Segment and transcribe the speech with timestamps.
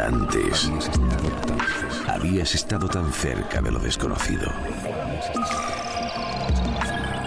[0.00, 0.70] Antes
[2.08, 4.50] habías estado tan cerca de lo desconocido.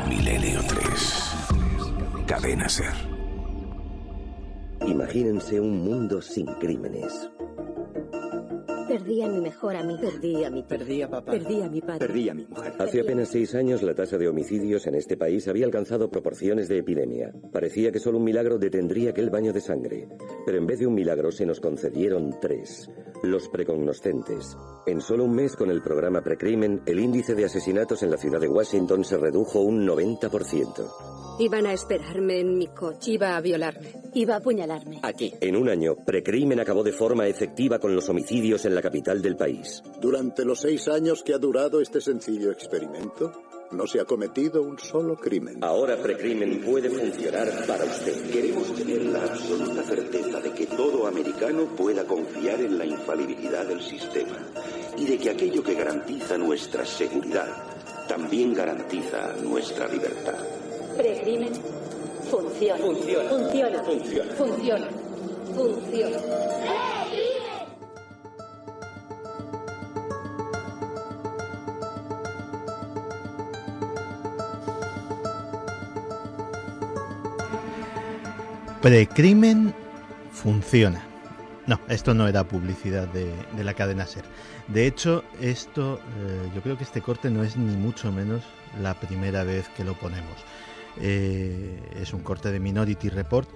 [0.09, 1.35] Milenio 3.
[2.25, 2.93] Cadena Ser.
[4.87, 7.29] Imagínense un mundo sin crímenes.
[9.15, 10.01] Perdí a mi mejor amiga.
[10.01, 10.77] Perdí a mi tía.
[10.77, 11.31] Perdí a papá.
[11.31, 11.99] Perdí a mi padre.
[11.99, 12.73] Perdí a mi mujer.
[12.77, 16.79] Hace apenas seis años la tasa de homicidios en este país había alcanzado proporciones de
[16.79, 17.31] epidemia.
[17.53, 20.09] Parecía que solo un milagro detendría aquel baño de sangre.
[20.45, 22.89] Pero en vez de un milagro se nos concedieron tres.
[23.23, 24.57] Los precognoscentes.
[24.85, 28.41] En solo un mes con el programa Precrimen, el índice de asesinatos en la ciudad
[28.41, 31.14] de Washington se redujo un 90%.
[31.37, 33.11] Iban a esperarme en mi coche.
[33.11, 33.93] Iba a violarme.
[34.13, 34.99] Iba a apuñalarme.
[35.03, 35.33] Aquí.
[35.41, 39.35] En un año, Precrimen acabó de forma efectiva con los homicidios en la capital del
[39.35, 39.83] país.
[39.99, 43.33] Durante los seis años que ha durado este sencillo experimento,
[43.71, 45.61] no se ha cometido un solo crimen.
[45.61, 48.31] Ahora Precrimen puede funcionar para usted.
[48.31, 53.81] Queremos tener la absoluta certeza de que todo americano pueda confiar en la infalibilidad del
[53.81, 54.37] sistema
[54.97, 57.47] y de que aquello que garantiza nuestra seguridad
[58.07, 60.64] también garantiza nuestra libertad.
[60.97, 61.53] Precrimen.
[62.29, 62.77] Funciona.
[62.77, 63.29] Funciona.
[63.29, 63.83] Funciona.
[63.83, 64.31] Funciona.
[64.35, 64.87] Funciona.
[65.55, 66.17] Funciona.
[78.81, 79.73] Precrimen
[80.31, 81.03] funciona.
[81.65, 84.25] No, esto no era publicidad de, de la cadena Ser.
[84.67, 88.43] De hecho, esto, eh, yo creo que este corte no es ni mucho menos
[88.79, 90.35] la primera vez que lo ponemos.
[90.99, 93.49] Eh, es un corte de Minority Report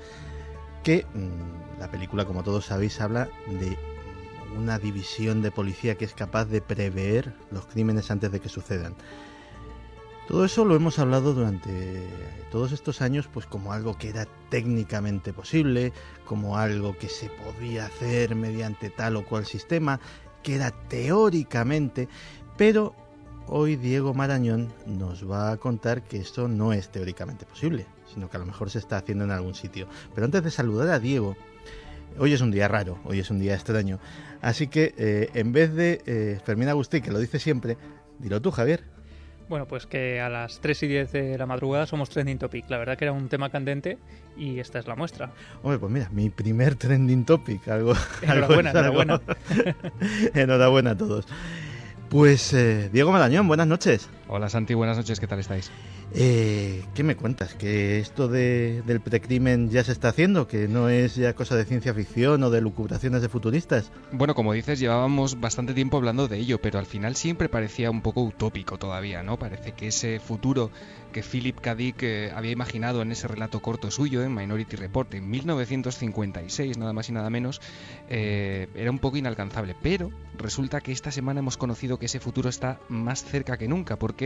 [0.84, 3.78] que mm, la película, como todos sabéis, habla de
[4.58, 8.96] una división de policía que es capaz de prever los crímenes antes de que sucedan.
[10.28, 12.08] Todo eso lo hemos hablado durante
[12.52, 15.92] todos estos años, pues como algo que era técnicamente posible,
[16.26, 20.00] como algo que se podía hacer mediante tal o cual sistema,
[20.44, 22.08] que era teóricamente,
[22.58, 22.94] pero
[23.52, 28.38] hoy Diego Marañón nos va a contar que esto no es teóricamente posible, sino que
[28.38, 29.88] a lo mejor se está haciendo en algún sitio.
[30.14, 31.36] Pero antes de saludar a Diego,
[32.18, 34.00] hoy es un día raro, hoy es un día extraño,
[34.42, 37.78] así que eh, en vez de eh, Fermín Agustí, que lo dice siempre,
[38.20, 38.84] dilo tú, Javier.
[39.50, 42.70] Bueno, pues que a las 3 y 10 de la madrugada somos trending topic.
[42.70, 43.98] La verdad que era un tema candente
[44.38, 45.32] y esta es la muestra.
[45.64, 47.94] Hombre, pues mira, mi primer trending topic, algo.
[48.22, 49.02] Enhorabuena, algo es algo.
[49.02, 49.22] enhorabuena.
[50.36, 51.26] enhorabuena a todos.
[52.10, 54.10] Pues eh, Diego Marañón, buenas noches.
[54.32, 55.72] Hola Santi, buenas noches, ¿qué tal estáis?
[56.14, 57.56] Eh, ¿Qué me cuentas?
[57.56, 60.48] ¿Que esto de, del precrimen ya se está haciendo?
[60.48, 63.92] ¿Que no es ya cosa de ciencia ficción o de lucubraciones de futuristas?
[64.12, 68.02] Bueno, como dices, llevábamos bastante tiempo hablando de ello, pero al final siempre parecía un
[68.02, 69.40] poco utópico todavía, ¿no?
[69.40, 70.70] Parece que ese futuro
[71.12, 71.74] que Philip K.
[71.74, 76.94] Dick eh, había imaginado en ese relato corto suyo, en Minority Report, en 1956, nada
[76.94, 77.62] más y nada menos,
[78.10, 79.76] eh, era un poco inalcanzable.
[79.82, 83.98] Pero resulta que esta semana hemos conocido que ese futuro está más cerca que nunca,
[83.98, 84.19] porque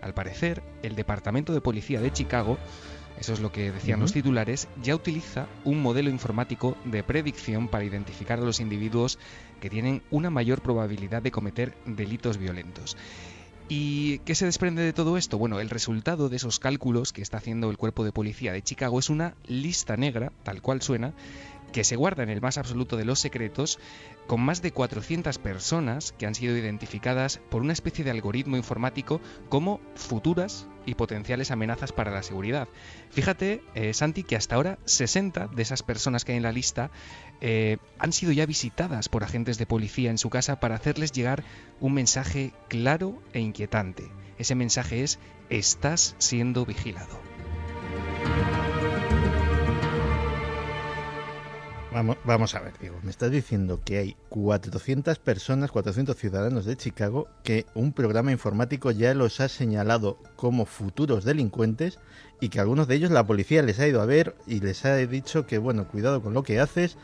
[0.00, 2.58] al parecer el Departamento de Policía de Chicago,
[3.18, 7.84] eso es lo que decían los titulares, ya utiliza un modelo informático de predicción para
[7.84, 9.18] identificar a los individuos
[9.60, 12.96] que tienen una mayor probabilidad de cometer delitos violentos.
[13.68, 15.36] ¿Y qué se desprende de todo esto?
[15.36, 18.98] Bueno, el resultado de esos cálculos que está haciendo el cuerpo de policía de Chicago
[18.98, 21.12] es una lista negra, tal cual suena,
[21.72, 23.78] que se guarda en el más absoluto de los secretos,
[24.26, 29.20] con más de 400 personas que han sido identificadas por una especie de algoritmo informático
[29.48, 32.68] como futuras y potenciales amenazas para la seguridad.
[33.10, 36.90] Fíjate, eh, Santi, que hasta ahora 60 de esas personas que hay en la lista
[37.40, 41.44] eh, han sido ya visitadas por agentes de policía en su casa para hacerles llegar
[41.80, 44.08] un mensaje claro e inquietante.
[44.38, 45.18] Ese mensaje es,
[45.50, 47.37] estás siendo vigilado.
[52.24, 57.26] Vamos, a ver, Diego, me estás diciendo que hay 400 personas, 400 ciudadanos de Chicago
[57.42, 61.98] que un programa informático ya los ha señalado como futuros delincuentes
[62.40, 64.94] y que algunos de ellos la policía les ha ido a ver y les ha
[64.94, 66.96] dicho que, bueno, cuidado con lo que haces,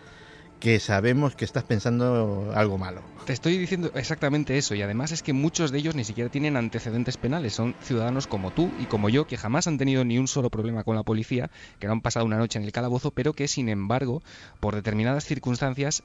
[0.64, 3.02] que sabemos que estás pensando algo malo.
[3.26, 6.56] Te estoy diciendo exactamente eso y además es que muchos de ellos ni siquiera tienen
[6.56, 10.26] antecedentes penales, son ciudadanos como tú y como yo que jamás han tenido ni un
[10.26, 13.34] solo problema con la policía, que no han pasado una noche en el calabozo, pero
[13.34, 14.22] que sin embargo,
[14.58, 16.02] por determinadas circunstancias,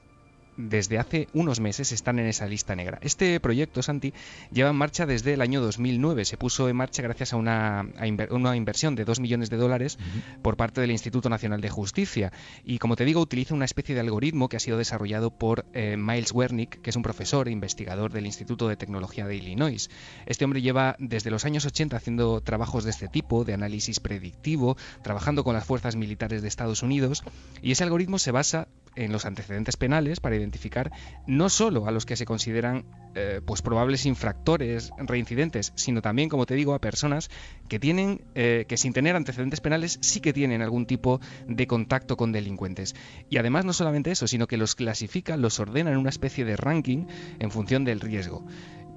[0.68, 2.98] desde hace unos meses están en esa lista negra.
[3.02, 4.12] Este proyecto, Santi,
[4.52, 6.24] lleva en marcha desde el año 2009.
[6.24, 9.56] Se puso en marcha gracias a una, a inver una inversión de 2 millones de
[9.56, 10.42] dólares uh -huh.
[10.42, 12.32] por parte del Instituto Nacional de Justicia.
[12.64, 15.96] Y como te digo, utiliza una especie de algoritmo que ha sido desarrollado por eh,
[15.96, 19.90] Miles Wernick, que es un profesor e investigador del Instituto de Tecnología de Illinois.
[20.26, 24.76] Este hombre lleva desde los años 80 haciendo trabajos de este tipo, de análisis predictivo,
[25.02, 27.22] trabajando con las fuerzas militares de Estados Unidos.
[27.62, 28.68] Y ese algoritmo se basa
[29.00, 30.92] en los antecedentes penales para identificar
[31.26, 36.46] no solo a los que se consideran eh, pues probables infractores reincidentes, sino también, como
[36.46, 37.30] te digo, a personas
[37.68, 42.16] que tienen, eh, que sin tener antecedentes penales sí que tienen algún tipo de contacto
[42.16, 42.94] con delincuentes.
[43.28, 46.56] Y además no solamente eso, sino que los clasifica, los ordena en una especie de
[46.56, 47.06] ranking
[47.38, 48.44] en función del riesgo.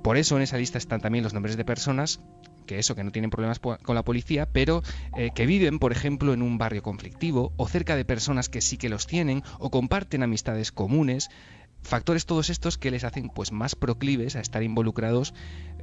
[0.04, 2.20] Por eso en esa lista están también los nombres de personas
[2.66, 4.84] que eso, que no tienen problemas con la policía, pero
[5.18, 8.78] eh, que viven, por ejemplo, en un barrio conflictivo o cerca de personas que sí
[8.78, 11.30] que los tienen o comparten amistades comunes,
[11.84, 15.34] factores todos estos que les hacen pues más proclives a estar involucrados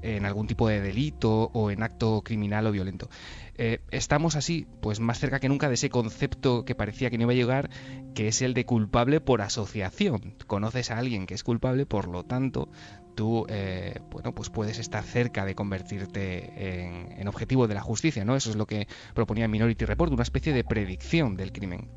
[0.03, 3.11] en algún tipo de delito o en acto criminal o violento.
[3.57, 7.25] Eh, estamos así, pues más cerca que nunca de ese concepto que parecía que no
[7.25, 7.71] iba a llegar,
[8.15, 10.35] que es el de culpable por asociación.
[10.47, 12.71] Conoces a alguien que es culpable, por lo tanto,
[13.15, 18.37] tú eh, bueno, pues puedes estar cerca de convertirte en, objetivo de la justicia, ¿no?
[18.37, 21.89] Eso es lo que proponía Minority Report, una especie de predicción del crimen.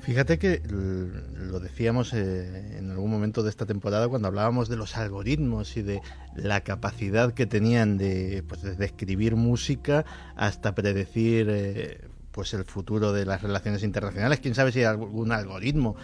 [0.00, 4.96] Fíjate que lo decíamos eh, en algún momento de esta temporada cuando hablábamos de los
[4.96, 6.02] algoritmos y de
[6.34, 10.04] la capacidad que tenían de, pues, escribir música
[10.36, 12.00] hasta predecir eh,
[12.32, 14.40] pues el futuro de las relaciones internacionales.
[14.40, 15.94] Quién sabe si hay algún algoritmo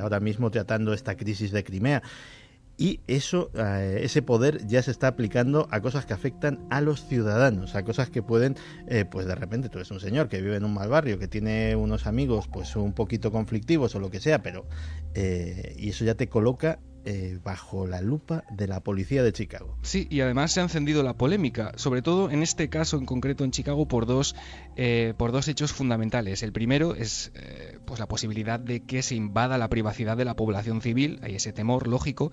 [0.00, 2.02] ahora mismo tratando esta crisis de Crimea
[2.76, 7.06] y eso, eh, ese poder ya se está aplicando a cosas que afectan a los
[7.06, 8.56] ciudadanos, a cosas que pueden,
[8.88, 11.28] eh, pues de repente tú eres un señor que vive en un mal barrio, que
[11.28, 14.66] tiene unos amigos pues un poquito conflictivos o lo que sea, pero
[15.14, 19.76] eh, y eso ya te coloca eh, bajo la lupa de la policía de Chicago.
[19.82, 23.44] Sí, y además se ha encendido la polémica, sobre todo en este caso en concreto
[23.44, 24.34] en Chicago por dos,
[24.76, 26.42] eh, por dos hechos fundamentales.
[26.42, 30.34] El primero es eh, pues la posibilidad de que se invada la privacidad de la
[30.34, 32.32] población civil, hay ese temor lógico,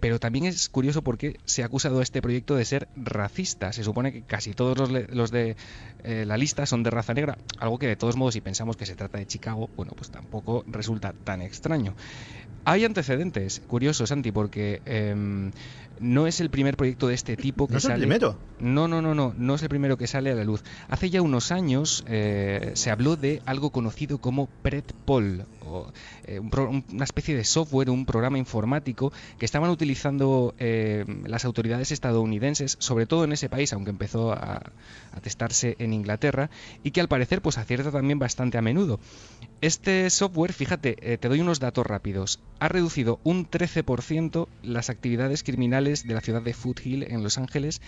[0.00, 3.72] pero también es curioso porque se ha acusado a este proyecto de ser racista.
[3.72, 5.56] Se supone que casi todos los, los de
[6.04, 8.94] la lista son de raza negra, algo que de todos modos si pensamos que se
[8.94, 11.94] trata de Chicago, bueno, pues tampoco resulta tan extraño.
[12.64, 15.50] Hay antecedentes, curiosos, Santi, porque em,
[16.00, 17.94] no es el primer proyecto de este tipo que ¿No es sale.
[17.94, 18.36] el primero?
[18.58, 20.64] No, no, no, no, no es el primero que sale a la luz.
[20.88, 25.92] Hace ya unos años eh, se habló de algo conocido como PredPol, o,
[26.24, 32.76] eh, una especie de software, un programa informático que estaban utilizando eh, las autoridades estadounidenses,
[32.80, 34.62] sobre todo en ese país, aunque empezó a,
[35.12, 36.50] a, testarse en Inglaterra,
[36.82, 39.00] y que al parecer pues acierta también bastante a menudo.
[39.60, 45.89] Este software, fíjate, te doy unos datos rápidos ha reducido un 13% las actividades criminales
[45.90, 47.80] de la ciudad de Foothill en Los Ángeles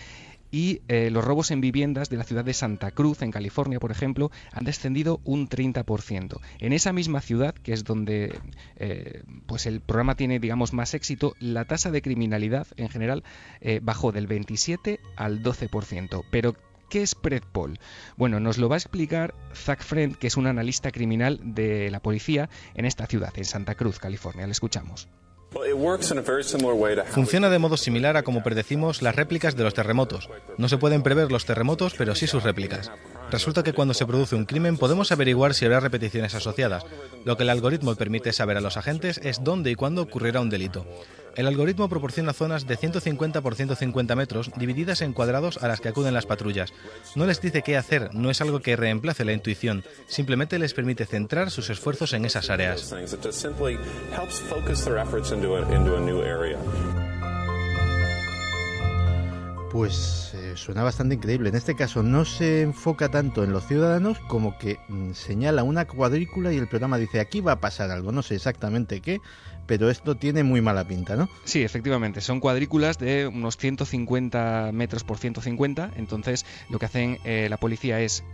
[0.53, 3.91] y eh, los robos en viviendas de la ciudad de Santa Cruz, en California, por
[3.91, 6.39] ejemplo, han descendido un 30%.
[6.59, 8.39] En esa misma ciudad, que es donde
[8.77, 13.25] eh, pues el programa tiene, digamos, más éxito, la tasa de criminalidad en general
[13.61, 16.23] eh, bajó del 27 al 12%.
[16.31, 16.55] Pero
[16.91, 17.79] ¿Qué es Predpol?
[18.19, 22.01] Bueno, nos lo va a explicar Zach Friend, que es un analista criminal de la
[22.01, 24.45] policía en esta ciudad, en Santa Cruz, California.
[24.45, 25.09] Le escuchamos.
[27.07, 30.29] Funciona de modo similar a como predecimos las réplicas de los terremotos.
[30.57, 32.91] No se pueden prever los terremotos, pero sí sus réplicas.
[33.31, 36.85] Resulta que cuando se produce un crimen podemos averiguar si habrá repeticiones asociadas.
[37.25, 40.51] Lo que el algoritmo permite saber a los agentes es dónde y cuándo ocurrirá un
[40.51, 40.87] delito.
[41.35, 45.89] El algoritmo proporciona zonas de 150 por 150 metros divididas en cuadrados a las que
[45.89, 46.73] acuden las patrullas.
[47.15, 51.07] No les dice qué hacer, no es algo que reemplace la intuición, simplemente les permite
[51.07, 52.95] centrar sus esfuerzos en esas áreas.
[59.73, 61.49] Pues eh, suena bastante increíble.
[61.49, 65.87] En este caso no se enfoca tanto en los ciudadanos como que mm, señala una
[65.87, 69.23] cuadrícula y el programa dice aquí va a pasar algo, no sé exactamente qué,
[69.67, 71.29] pero esto tiene muy mala pinta, ¿no?
[71.45, 77.47] Sí, efectivamente, son cuadrículas de unos 150 metros por 150, entonces lo que hacen eh,
[77.49, 78.25] la policía es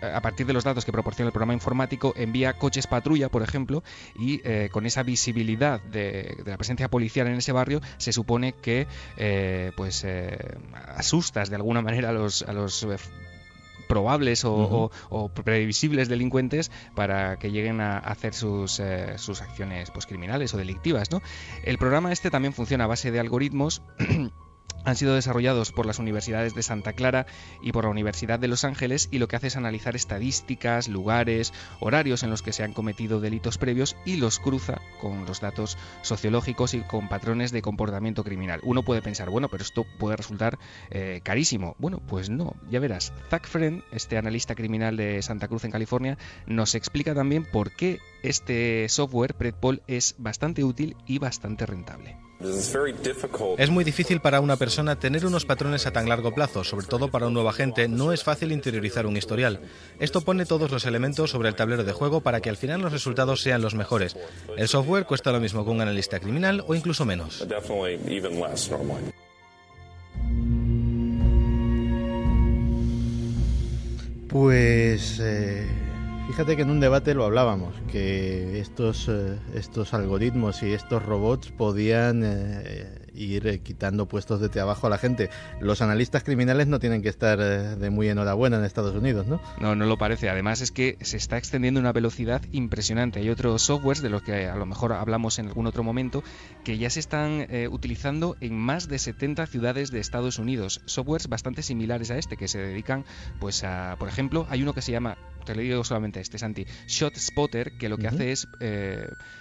[0.00, 3.82] a partir de los datos que proporciona el programa informático, envía coches patrulla, por ejemplo,
[4.16, 8.86] y eh, con esa visibilidad de, la presencia policial en ese barrio, se supone que
[9.16, 10.06] eh, pues
[10.96, 12.86] asustas de alguna manera a los, a los
[13.88, 14.90] probables o,
[15.34, 21.10] previsibles delincuentes para que lleguen a hacer sus, eh, sus acciones pues, criminales o delictivas.
[21.10, 21.20] ¿no?
[21.64, 23.82] El programa este también funciona a base de algoritmos
[24.88, 27.26] han sido desarrollados por las universidades de Santa Clara
[27.62, 31.52] y por la Universidad de Los Ángeles y lo que hace es analizar estadísticas, lugares,
[31.80, 35.76] horarios en los que se han cometido delitos previos y los cruza con los datos
[36.02, 38.60] sociológicos y con patrones de comportamiento criminal.
[38.62, 40.58] Uno puede pensar, bueno, pero esto puede resultar
[40.90, 41.76] eh, carísimo.
[41.78, 43.12] Bueno, pues no, ya verás.
[43.30, 46.16] Zach Friend, este analista criminal de Santa Cruz en California,
[46.46, 52.27] nos explica también por qué este software, Predpol, es bastante útil y bastante rentable.
[53.58, 57.08] Es muy difícil para una persona tener unos patrones a tan largo plazo, sobre todo
[57.10, 59.60] para un nuevo agente, no es fácil interiorizar un historial.
[59.98, 62.92] Esto pone todos los elementos sobre el tablero de juego para que al final los
[62.92, 64.16] resultados sean los mejores.
[64.56, 67.44] El software cuesta lo mismo que un analista criminal o incluso menos.
[74.28, 75.66] Pues eh,
[76.28, 81.50] fíjate que en un debate lo hablábamos, que estos, eh, estos algoritmos y estos robots
[81.50, 85.30] podían eh, ir eh, quitando puestos de trabajo a la gente.
[85.60, 89.40] Los analistas criminales no tienen que estar eh, de muy enhorabuena en Estados Unidos, ¿no?
[89.60, 90.28] No, no lo parece.
[90.28, 93.20] Además es que se está extendiendo una velocidad impresionante.
[93.20, 96.22] Hay otros softwares de los que a lo mejor hablamos en algún otro momento
[96.64, 100.80] que ya se están eh, utilizando en más de 70 ciudades de Estados Unidos.
[100.86, 103.04] Softwares bastante similares a este que se dedican,
[103.40, 106.66] pues a, por ejemplo, hay uno que se llama te lo digo solamente este, Santi,
[106.86, 108.46] Shot Spotter, que lo que hace es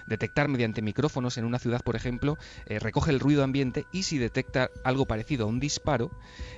[0.08, 4.70] detectar mediante micrófonos en una ciudad, por ejemplo, recoge el ruido ambiente y si detecta
[4.84, 6.12] algo parecido a un disparo,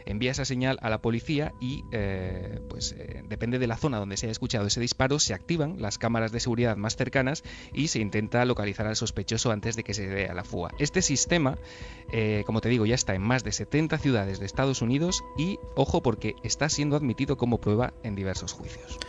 [0.05, 4.17] envía esa señal a la policía y eh, pues eh, depende de la zona donde
[4.17, 7.99] se haya escuchado ese disparo, se activan las cámaras de seguridad más cercanas y se
[7.99, 10.71] intenta localizar al sospechoso antes de que se dé a la fuga.
[10.79, 11.57] Este sistema,
[12.11, 15.59] eh, como te digo, ya está en más de 70 ciudades de Estados Unidos y
[15.75, 18.99] ojo porque está siendo admitido como prueba en diversos juicios.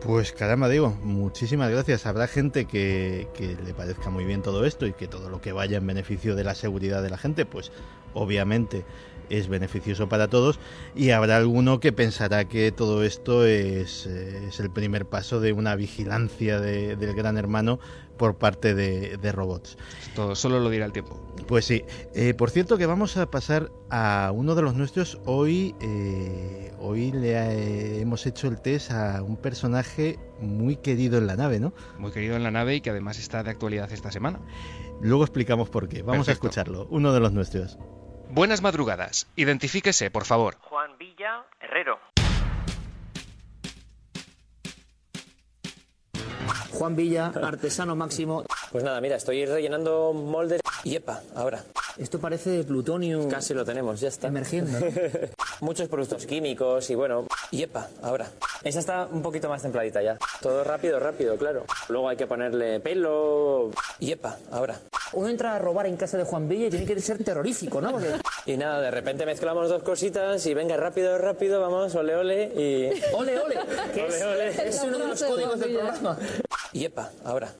[0.00, 2.06] Pues caramba, digo, muchísimas gracias.
[2.06, 5.52] Habrá gente que, que, le parezca muy bien todo esto y que todo lo que
[5.52, 7.72] vaya en beneficio de la seguridad de la gente, pues
[8.14, 8.84] obviamente
[9.30, 10.58] es beneficioso para todos.
[10.94, 15.74] Y habrá alguno que pensará que todo esto es, es el primer paso de una
[15.76, 17.78] vigilancia de, del gran hermano
[18.18, 19.78] por parte de, de, robots.
[20.02, 21.18] Esto solo lo dirá el tiempo.
[21.46, 21.84] Pues sí.
[22.14, 25.18] Eh, por cierto que vamos a pasar a uno de los nuestros.
[25.24, 31.26] Hoy, eh, hoy le eh, hemos hecho el test a un personaje muy querido en
[31.26, 31.72] la nave, ¿no?
[31.98, 34.40] Muy querido en la nave y que además está de actualidad esta semana.
[35.00, 36.02] Luego explicamos por qué.
[36.02, 36.48] Vamos Perfecto.
[36.48, 36.86] a escucharlo.
[36.90, 37.78] Uno de los nuestros.
[38.30, 39.26] Buenas madrugadas.
[39.36, 40.56] Identifíquese, por favor.
[40.60, 41.98] Juan Villa Herrero.
[46.72, 48.44] Juan Villa, artesano máximo.
[48.70, 51.64] Pues nada, mira, estoy rellenando moldes y epa, ahora.
[51.98, 53.28] Esto parece plutonio.
[53.28, 54.28] Casi lo tenemos, ya está.
[54.28, 54.78] Emergiendo.
[55.60, 58.30] Muchos productos químicos y bueno, y epa, ahora.
[58.62, 60.16] Esa está un poquito más templadita ya.
[60.40, 61.64] Todo rápido, rápido, claro.
[61.88, 64.80] Luego hay que ponerle pelo y epa, ahora.
[65.12, 67.90] Uno entra a robar en casa de Juan Villa y tiene que ser terrorífico, ¿no?
[67.90, 68.14] Porque...
[68.46, 72.90] Y nada, de repente mezclamos dos cositas y venga, rápido, rápido, vamos, ole, ole y...
[73.14, 73.58] ¡Ole, ole!
[73.94, 74.68] Que ole, es, ole.
[74.68, 76.18] es uno de los códigos del programa.
[76.72, 77.52] Y epa, ahora.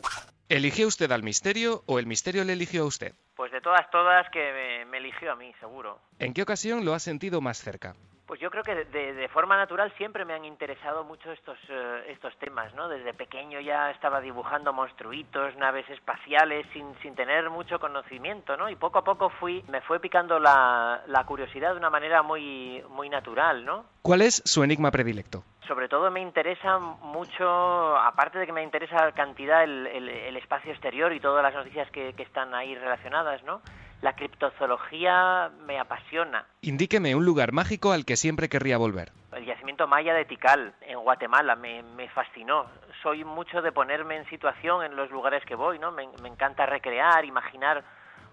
[0.50, 3.12] ¿Eligió usted al misterio o el misterio le eligió a usted?
[3.36, 6.00] Pues de todas, todas que me, me eligió a mí, seguro.
[6.18, 7.94] ¿En qué ocasión lo ha sentido más cerca?
[8.26, 12.10] Pues yo creo que de, de, forma natural siempre me han interesado mucho estos, uh,
[12.10, 12.88] estos temas, ¿no?
[12.88, 18.70] Desde pequeño ya estaba dibujando monstruitos, naves espaciales, sin, sin tener mucho conocimiento, ¿no?
[18.70, 22.82] Y poco a poco fui, me fue picando la, la curiosidad de una manera muy,
[22.90, 23.84] muy natural, ¿no?
[24.02, 25.44] ¿Cuál es su enigma predilecto?
[25.68, 30.72] Sobre todo me interesa mucho, aparte de que me interesa cantidad el, el, el espacio
[30.72, 33.60] exterior y todas las noticias que, que, están ahí relacionadas, ¿no?
[34.00, 36.46] La criptozoología me apasiona.
[36.62, 39.12] Indíqueme un lugar mágico al que siempre querría volver.
[39.32, 42.66] El yacimiento maya de Tikal, en Guatemala, me, me fascinó.
[43.02, 45.92] Soy mucho de ponerme en situación en los lugares que voy, ¿no?
[45.92, 47.84] Me, me encanta recrear, imaginar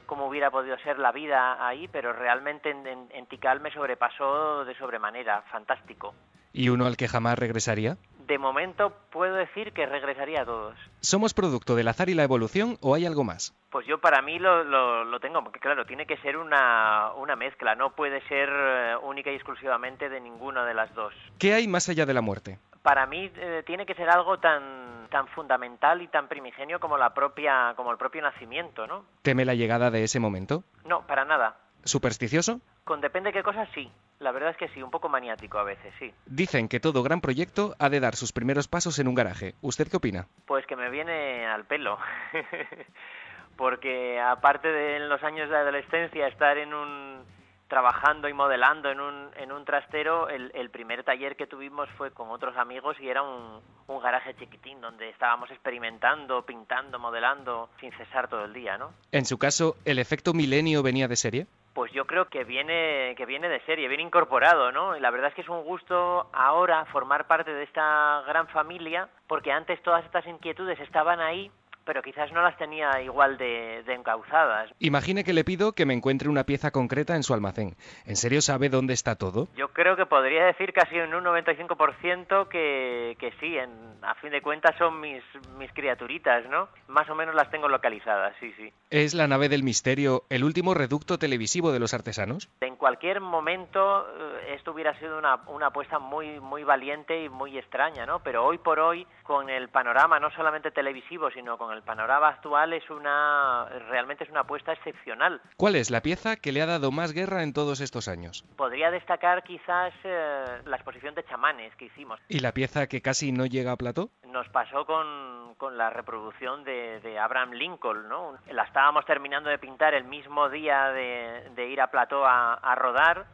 [0.06, 4.64] cómo hubiera podido ser la vida ahí, pero realmente en, en, en Tikal me sobrepasó
[4.64, 6.14] de sobremanera, fantástico.
[6.58, 7.98] ¿Y uno al que jamás regresaría?
[8.28, 10.76] De momento puedo decir que regresaría a todos.
[11.02, 13.54] ¿Somos producto del azar y la evolución o hay algo más?
[13.70, 17.36] Pues yo para mí lo, lo, lo tengo, porque claro, tiene que ser una, una
[17.36, 21.14] mezcla, no puede ser eh, única y exclusivamente de ninguna de las dos.
[21.38, 22.58] ¿Qué hay más allá de la muerte?
[22.82, 27.14] Para mí eh, tiene que ser algo tan, tan fundamental y tan primigenio como, la
[27.14, 29.04] propia, como el propio nacimiento, ¿no?
[29.24, 30.64] ¿Teme la llegada de ese momento?
[30.86, 31.58] No, para nada.
[31.86, 32.62] ¿Supersticioso?
[32.84, 33.90] Con depende de qué cosas, sí.
[34.20, 36.12] La verdad es que sí, un poco maniático a veces, sí.
[36.26, 39.54] Dicen que todo gran proyecto ha de dar sus primeros pasos en un garaje.
[39.62, 40.28] ¿Usted qué opina?
[40.48, 42.00] Pues que me viene al pelo.
[43.56, 47.24] Porque aparte de en los años de adolescencia estar en un
[47.68, 52.12] trabajando y modelando en un, en un trastero, el, el primer taller que tuvimos fue
[52.12, 57.92] con otros amigos y era un, un garaje chiquitín donde estábamos experimentando, pintando, modelando sin
[57.94, 58.92] cesar todo el día, ¿no?
[59.12, 61.48] En su caso, ¿el efecto milenio venía de serie?
[61.76, 64.96] Pues yo creo que viene, que viene de serie, viene incorporado, ¿no?
[64.96, 69.10] Y la verdad es que es un gusto ahora formar parte de esta gran familia,
[69.28, 71.52] porque antes todas estas inquietudes estaban ahí,
[71.86, 74.72] pero quizás no las tenía igual de, de encauzadas.
[74.80, 77.76] Imagine que le pido que me encuentre una pieza concreta en su almacén.
[78.06, 79.48] ¿En serio sabe dónde está todo?
[79.56, 83.70] Yo creo que podría decir casi en un 95% que, que sí, en,
[84.02, 85.24] a fin de cuentas son mis,
[85.58, 86.70] mis criaturitas, ¿no?
[86.88, 88.72] Más o menos las tengo localizadas, sí, sí.
[88.90, 92.50] ¿Es la nave del misterio el último reducto televisivo de los artesanos?
[92.62, 97.58] En cualquier momento eh, esto hubiera sido una, una apuesta muy, muy valiente y muy
[97.58, 98.20] extraña, ¿no?
[98.20, 102.74] Pero hoy por hoy, con el panorama no solamente televisivo, sino con el panorama actual,
[102.74, 105.42] es una realmente es una apuesta excepcional.
[105.58, 108.46] ¿Cuál es la pieza que le ha dado más guerra en todos estos años?
[108.56, 112.20] Podría destacar quizás eh, la exposición de chamanes que hicimos.
[112.28, 114.10] ¿Y la pieza que casi no llega a plató?
[114.28, 118.38] Nos pasó con, con la reproducción de, de, Abraham Lincoln, ¿no?
[118.52, 122.76] La estábamos terminando de pintar el mismo día de, de ir a plató a, a
[122.76, 123.26] rodar.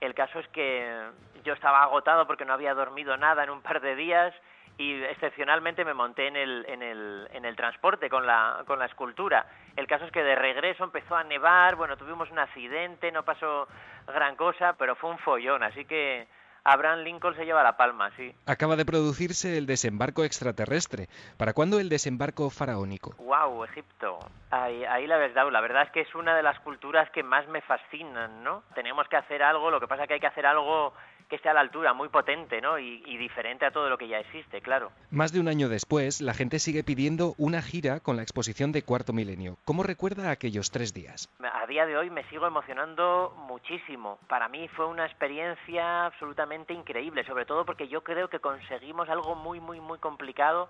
[0.00, 1.10] El caso es que
[1.44, 4.34] yo estaba agotado porque no había dormido nada en un par de días
[4.78, 8.86] y excepcionalmente me monté en el, en el, en el transporte con la, con la
[8.86, 9.46] escultura.
[9.74, 13.68] El caso es que de regreso empezó a nevar, bueno, tuvimos un accidente, no pasó
[14.06, 16.28] gran cosa, pero fue un follón, así que
[16.68, 18.34] Abraham Lincoln se lleva la palma, sí.
[18.44, 21.06] Acaba de producirse el desembarco extraterrestre.
[21.38, 23.14] ¿Para cuándo el desembarco faraónico?
[23.18, 23.64] ¡Wow!
[23.64, 24.18] Egipto.
[24.50, 25.50] Ahí, ahí la habéis dado.
[25.50, 28.64] La verdad es que es una de las culturas que más me fascinan, ¿no?
[28.74, 30.92] Tenemos que hacer algo, lo que pasa es que hay que hacer algo
[31.28, 32.78] que esté a la altura, muy potente, ¿no?
[32.78, 34.92] Y, y, diferente a todo lo que ya existe, claro.
[35.10, 38.82] Más de un año después, la gente sigue pidiendo una gira con la exposición de
[38.82, 39.56] Cuarto Milenio.
[39.64, 41.28] ¿Cómo recuerda aquellos tres días?
[41.40, 44.18] A día de hoy me sigo emocionando muchísimo.
[44.28, 49.34] Para mí fue una experiencia absolutamente increíble, sobre todo porque yo creo que conseguimos algo
[49.34, 50.68] muy, muy, muy complicado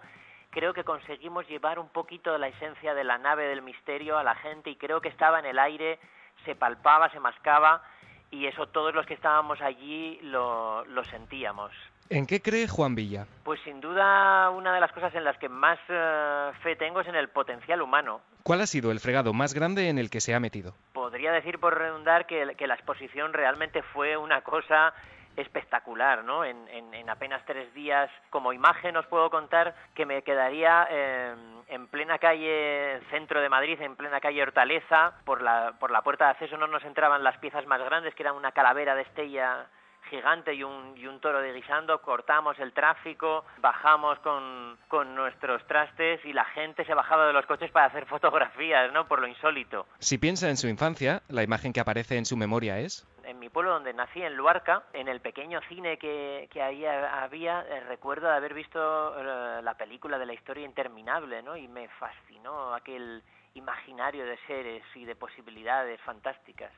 [0.50, 4.24] creo que conseguimos llevar un poquito de la esencia de la nave del misterio a
[4.24, 5.98] la gente y creo que estaba en el aire,
[6.46, 7.82] se palpaba, se mascaba
[8.30, 11.72] y eso todos los que estábamos allí lo, lo, sentíamos.
[12.08, 13.26] ¿En qué cree Juan Villa?
[13.44, 17.08] Pues sin duda una de las cosas en las que más uh, fe tengo es
[17.08, 18.20] en el potencial humano.
[18.42, 20.74] ¿Cuál ha sido el fregado más grande en el que se ha metido?
[20.92, 24.94] Podría decir por redundar que, que la exposición realmente fue una cosa
[25.36, 26.44] espectacular, ¿no?
[26.44, 31.34] En, en, en, apenas tres días, como imagen os puedo contar que me quedaría eh,
[31.68, 36.26] en plena calle centro de Madrid, en plena calle Hortaleza, por la, por la puerta
[36.26, 39.66] de acceso no nos entraban las piezas más grandes, que eran una calavera de estella
[40.10, 45.66] gigante y un, y un toro de guisando, cortamos el tráfico, bajamos con, con nuestros
[45.66, 49.06] trastes y la gente se bajaba de los coches para hacer fotografías, ¿no?
[49.06, 49.86] Por lo insólito.
[49.98, 53.48] Si piensa en su infancia, la imagen que aparece en su memoria es en mi
[53.48, 58.28] pueblo donde nací, en Luarca, en el pequeño cine que, que ahí había, eh, recuerdo
[58.28, 58.78] de haber visto
[59.18, 61.56] eh, la película de la historia interminable, ¿no?
[61.56, 63.22] Y me fascinó aquel
[63.54, 66.72] imaginario de seres y de posibilidades fantásticas.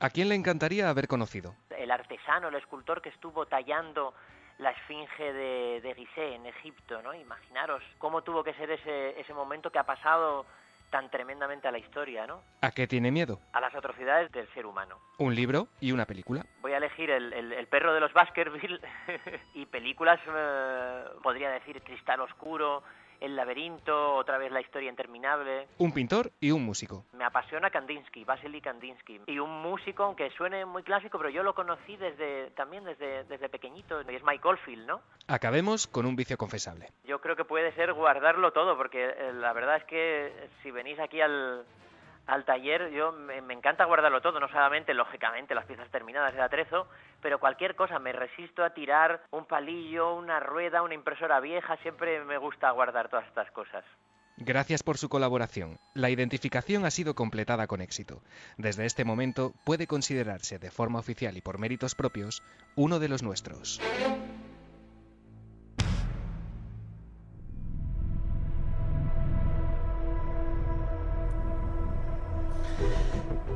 [0.00, 1.54] ¿A quién le encantaría haber conocido?
[1.70, 4.14] El artesano, el escultor que estuvo tallando
[4.58, 7.12] la esfinge de, de Gizeh en Egipto, ¿no?
[7.14, 10.46] Imaginaros cómo tuvo que ser ese, ese momento que ha pasado
[10.90, 12.42] tan tremendamente a la historia, ¿no?
[12.60, 13.40] ¿A qué tiene miedo?
[13.52, 14.98] A las atrocidades del ser humano.
[15.18, 16.44] ¿Un libro y una película?
[16.60, 18.80] Voy a elegir El, el, el perro de los Baskerville
[19.54, 22.82] y películas, eh, podría decir Cristal Oscuro,
[23.20, 25.68] El laberinto, otra vez La historia interminable.
[25.78, 27.04] Un pintor y un músico.
[27.12, 29.20] Me apasiona Kandinsky, Vasily Kandinsky.
[29.26, 33.48] Y un músico, aunque suene muy clásico, pero yo lo conocí desde también desde, desde
[33.48, 35.00] pequeñito, y es Mike Oldfield, ¿no?
[35.28, 36.88] Acabemos con un vicio confesable.
[37.04, 40.98] Yo creo que puede ser guardarlo todo, porque eh, la verdad es que si venís
[40.98, 41.64] aquí al,
[42.30, 46.40] al taller, yo me, me, encanta guardarlo todo, no solamente, lógicamente, las piezas terminadas de
[46.40, 46.86] atrezo,
[47.20, 52.24] pero cualquier cosa, me resisto a tirar un palillo, una rueda, una impresora vieja, siempre
[52.24, 53.84] me gusta guardar todas estas cosas.
[54.36, 55.78] Gracias por su colaboración.
[55.92, 58.22] La identificación ha sido completada con éxito.
[58.56, 62.42] Desde este momento puede considerarse de forma oficial y por méritos propios
[62.74, 63.80] uno de los nuestros.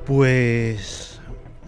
[0.06, 1.18] Pues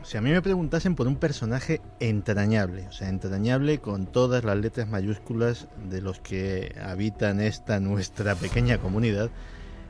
[0.03, 4.59] si a mí me preguntasen por un personaje entrañable, o sea, entrañable con todas las
[4.59, 9.31] letras mayúsculas de los que habitan esta nuestra pequeña comunidad,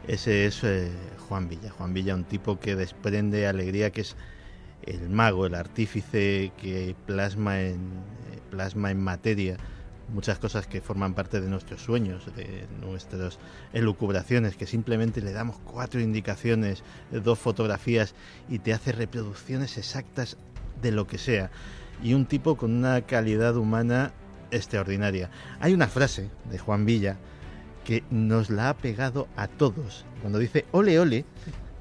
[0.07, 0.93] ese es eh,
[1.29, 1.71] Juan Villa.
[1.71, 4.15] Juan Villa, un tipo que desprende alegría, que es
[4.85, 9.57] el mago, el artífice que plasma en, eh, plasma en materia
[10.13, 13.39] muchas cosas que forman parte de nuestros sueños, de nuestras
[13.73, 18.15] elucubraciones, que simplemente le damos cuatro indicaciones, dos fotografías
[18.49, 20.37] y te hace reproducciones exactas
[20.81, 21.51] de lo que sea.
[22.03, 24.13] Y un tipo con una calidad humana
[24.51, 25.31] extraordinaria.
[25.61, 27.17] Hay una frase de Juan Villa
[27.85, 30.05] que nos la ha pegado a todos.
[30.21, 31.25] Cuando dice ole ole,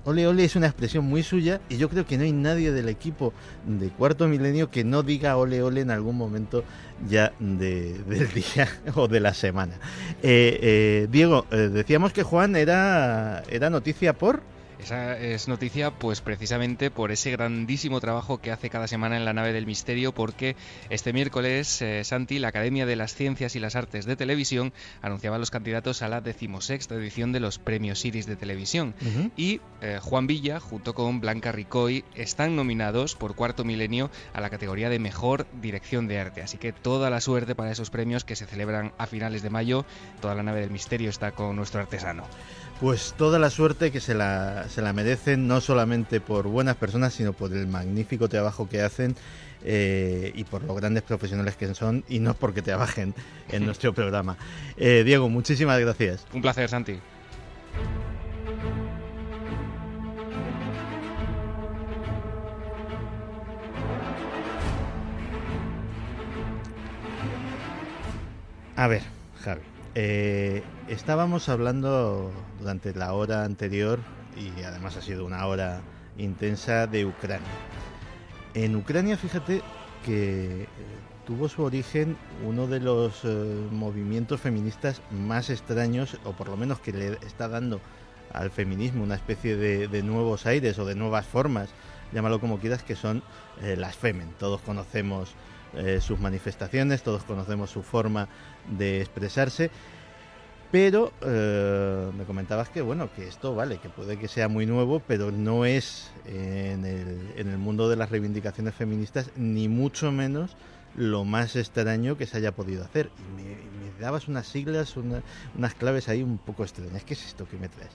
[0.06, 2.90] Ole ole es una expresión muy suya y yo creo que no hay nadie del
[2.90, 3.34] equipo
[3.66, 6.64] de Cuarto Milenio que no diga ole ole en algún momento
[7.10, 9.74] ya de, del día o de la semana.
[10.22, 14.55] Eh, eh, Diego, eh, decíamos que Juan era, era noticia por...
[14.86, 19.34] Esa es noticia pues precisamente por ese grandísimo trabajo que hace cada semana en la
[19.34, 20.56] nave del misterio porque
[20.92, 25.38] este miércoles eh, Santi, la Academia de las Ciencias y las Artes de Televisión, anunciaba
[25.38, 28.94] a los candidatos a la decimosexta edición de los premios Iris de televisión.
[29.36, 34.52] Y eh, Juan Villa junto con Blanca Ricoy están nominados por cuarto milenio a la
[34.52, 36.44] categoría de mejor dirección de arte.
[36.44, 39.84] Así que toda la suerte para esos premios que se celebran a finales de mayo.
[40.22, 42.26] Toda la nave del misterio está con nuestro artesano
[42.80, 47.14] Pues toda la suerte que se la, se la merecen, no solamente por buenas personas,
[47.14, 49.16] sino por el magnífico trabajo que hacen
[49.64, 53.16] eh, y por los grandes profesionales que son, y no porque trabajen
[53.50, 54.38] en nuestro programa.
[54.78, 56.26] Eh, Diego, muchísimas gracias.
[56.34, 57.00] un placer Santi
[68.78, 69.02] A ver,
[69.42, 69.62] Javi,
[69.98, 72.30] eh, estábamos hablando
[72.60, 74.00] durante la hora anterior,
[74.36, 75.80] y además ha sido una hora
[76.18, 77.48] intensa, de Ucrania.
[78.54, 79.62] En Ucrania, fíjate
[80.04, 80.68] que eh,
[81.26, 83.28] tuvo su origen uno de los eh,
[83.72, 87.80] movimientos feministas más extraños, o por lo menos que le está dando
[88.34, 91.70] al feminismo una especie de, nuevos aires o de nuevas formas,
[92.12, 93.24] llámalo como quieras, que son
[93.62, 94.28] las Femen.
[94.38, 95.34] Todos conocemos
[96.02, 98.28] sus manifestaciones, todos conocemos su forma
[98.68, 99.70] de expresarse.
[100.72, 105.00] Pero eh, me comentabas que bueno, que esto vale, que puede que sea muy nuevo,
[105.00, 110.56] pero no es en el, en el mundo de las reivindicaciones feministas, ni mucho menos
[110.98, 113.12] lo más extraño que se haya podido hacer.
[113.18, 113.44] Y me,
[113.80, 115.24] me dabas unas siglas, una-
[115.54, 117.04] unas claves ahí un poco extrañas.
[117.06, 117.92] ¿Qué es esto que me traes?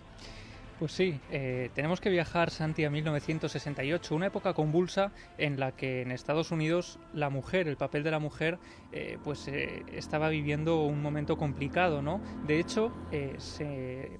[0.81, 6.01] Pues sí, eh, tenemos que viajar, Santi, a 1968, una época convulsa en la que
[6.01, 8.59] en Estados Unidos la mujer, el papel de la mujer,
[8.90, 12.23] eh, pues eh, estaba viviendo un momento complicado, ¿no?
[12.47, 12.90] De hecho,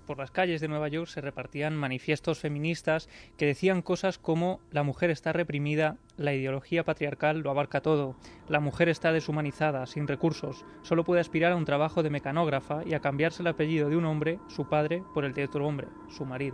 [0.07, 4.83] por las calles de Nueva York se repartían manifiestos feministas que decían cosas como la
[4.83, 10.67] mujer está reprimida, la ideología patriarcal lo abarca todo, la mujer está deshumanizada, sin recursos,
[10.83, 14.05] solo puede aspirar a un trabajo de mecanógrafa y a cambiarse el apellido de un
[14.05, 16.50] hombre, su padre, por el de otro hombre, su marido.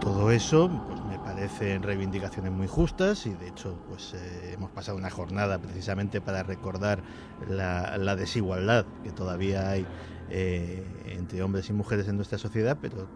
[0.00, 4.96] Todo eso pues me parecen reivindicaciones muy justas y de hecho pues eh, hemos pasado
[4.96, 7.02] una jornada precisamente para recordar
[7.48, 9.86] la, la desigualdad que todavía hay
[10.30, 13.08] eh, entre hombres y mujeres en nuestra sociedad, pero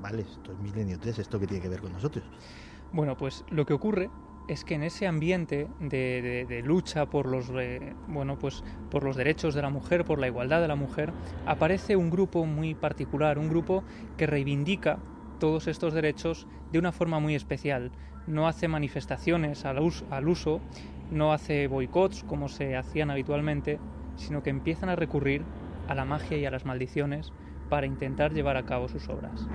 [0.00, 2.24] vale, esto es milenio 3, esto que tiene que ver con nosotros.
[2.92, 4.10] Bueno, pues lo que ocurre
[4.48, 9.54] es que en ese ambiente de, lucha por los eh, bueno pues por los derechos
[9.54, 11.12] de la mujer, por la igualdad de la mujer,
[11.46, 13.84] aparece un grupo muy particular, un grupo
[14.16, 14.98] que reivindica
[15.40, 17.90] todos estos derechos de una forma muy especial.
[18.26, 19.78] No hace manifestaciones al,
[20.10, 20.60] al uso,
[21.10, 23.78] no hace boicots como se hacían habitualmente,
[24.16, 25.42] sino que empiezan a recurrir
[25.88, 27.32] a la magia y a las maldiciones
[27.68, 29.48] para intentar llevar a cabo sus obras.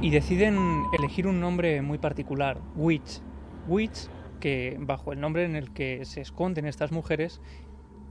[0.00, 3.20] Y deciden elegir un nombre muy particular, Witch.
[3.66, 4.08] Witch,
[4.40, 7.40] que bajo el nombre en el que se esconden estas mujeres,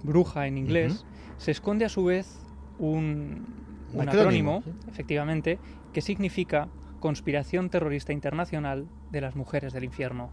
[0.04, 1.06] bruja en inglés,
[1.38, 2.40] se esconde a su vez
[2.80, 3.46] un,
[3.94, 5.60] Un acrónimo, efectivamente,
[5.94, 6.68] que significa
[7.00, 10.32] Conspiración Terrorista Internacional de las Mujeres del Infierno.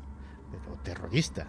[0.50, 1.46] Pero terrorista.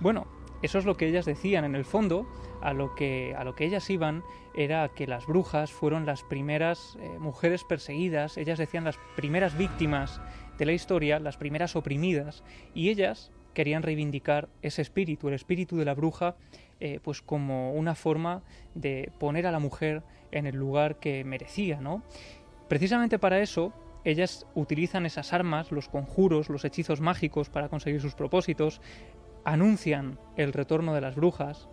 [0.00, 0.26] Bueno,
[0.62, 1.64] eso es lo que ellas decían.
[1.64, 2.26] En el fondo,
[2.60, 4.22] a lo que, a lo que ellas iban
[4.54, 10.20] era que las brujas fueron las primeras eh, mujeres perseguidas, ellas decían las primeras víctimas
[10.58, 12.42] de la historia, las primeras oprimidas,
[12.74, 16.36] y ellas querían reivindicar ese espíritu, el espíritu de la bruja,
[16.80, 18.42] eh, pues como una forma
[18.74, 22.02] de poner a la mujer en el lugar que merecía, ¿no?
[22.68, 23.72] Precisamente para eso,
[24.04, 28.80] ellas utilizan esas armas, los conjuros, los hechizos mágicos para conseguir sus propósitos,
[29.46, 31.68] anuncian el retorno de las brujas,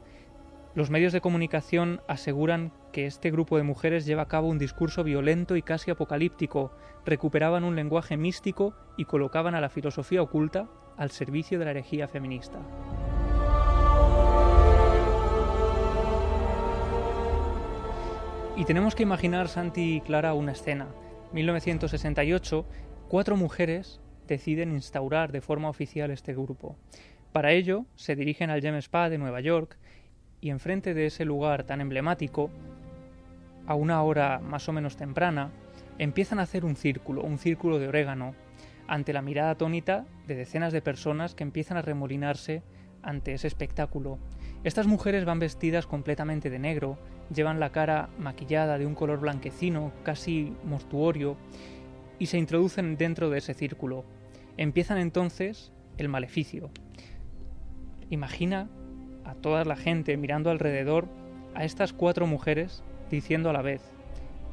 [0.76, 5.04] los medios de comunicación aseguran que este grupo de mujeres lleva a cabo un discurso
[5.04, 6.72] violento y casi apocalíptico,
[7.04, 12.08] recuperaban un lenguaje místico y colocaban a la filosofía oculta al servicio de la herejía
[12.08, 12.60] feminista.
[18.56, 20.90] Y tenemos que imaginar, Santi y Clara, una escena.
[21.34, 22.66] 1968,
[23.10, 26.78] cuatro mujeres deciden instaurar de forma oficial este grupo.
[27.34, 29.76] Para ello, se dirigen al James Spa de Nueva York
[30.40, 32.52] y enfrente de ese lugar tan emblemático,
[33.66, 35.50] a una hora más o menos temprana,
[35.98, 38.36] empiezan a hacer un círculo, un círculo de orégano,
[38.88, 42.62] ante la mirada atónita de decenas de personas que empiezan a remolinarse
[43.02, 44.20] ante ese espectáculo.
[44.64, 47.00] Estas mujeres van vestidas completamente de negro,
[47.34, 51.36] llevan la cara maquillada de un color blanquecino, casi mortuorio,
[52.20, 54.06] y se introducen dentro de ese círculo.
[54.56, 56.70] Empiezan entonces el maleficio.
[58.10, 58.70] Imagina
[59.26, 61.08] a toda la gente mirando alrededor
[61.56, 63.82] a estas cuatro mujeres diciendo a la vez,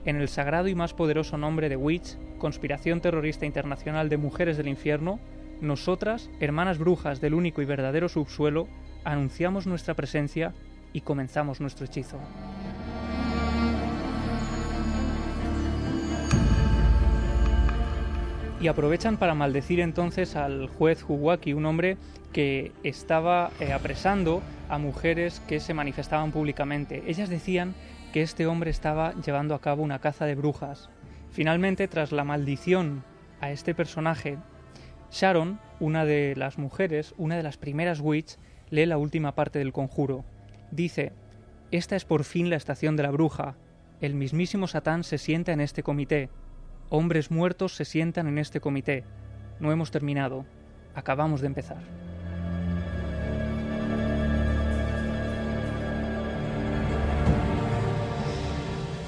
[0.05, 4.69] en el sagrado y más poderoso nombre de Witch, Conspiración Terrorista Internacional de Mujeres del
[4.69, 5.19] Infierno,
[5.61, 8.67] nosotras, hermanas brujas del único y verdadero subsuelo,
[9.05, 10.55] anunciamos nuestra presencia
[10.93, 12.19] y comenzamos nuestro hechizo.
[18.61, 21.97] Y aprovechan para maldecir entonces al juez Huwaki, un hombre
[22.33, 27.03] que estaba eh, apresando a mujeres que se manifestaban públicamente.
[27.07, 27.75] Ellas decían
[28.13, 30.91] que este hombre estaba llevando a cabo una caza de brujas.
[31.31, 33.03] Finalmente, tras la maldición
[33.41, 34.37] a este personaje,
[35.11, 38.37] Sharon, una de las mujeres, una de las primeras witch,
[38.69, 40.25] lee la última parte del conjuro.
[40.71, 41.13] Dice,
[41.71, 43.57] Esta es por fin la estación de la bruja.
[44.01, 46.29] El mismísimo Satán se sienta en este comité.
[46.93, 49.05] Hombres muertos se sientan en este comité.
[49.61, 50.45] No hemos terminado.
[50.97, 51.79] Acabamos de empezar.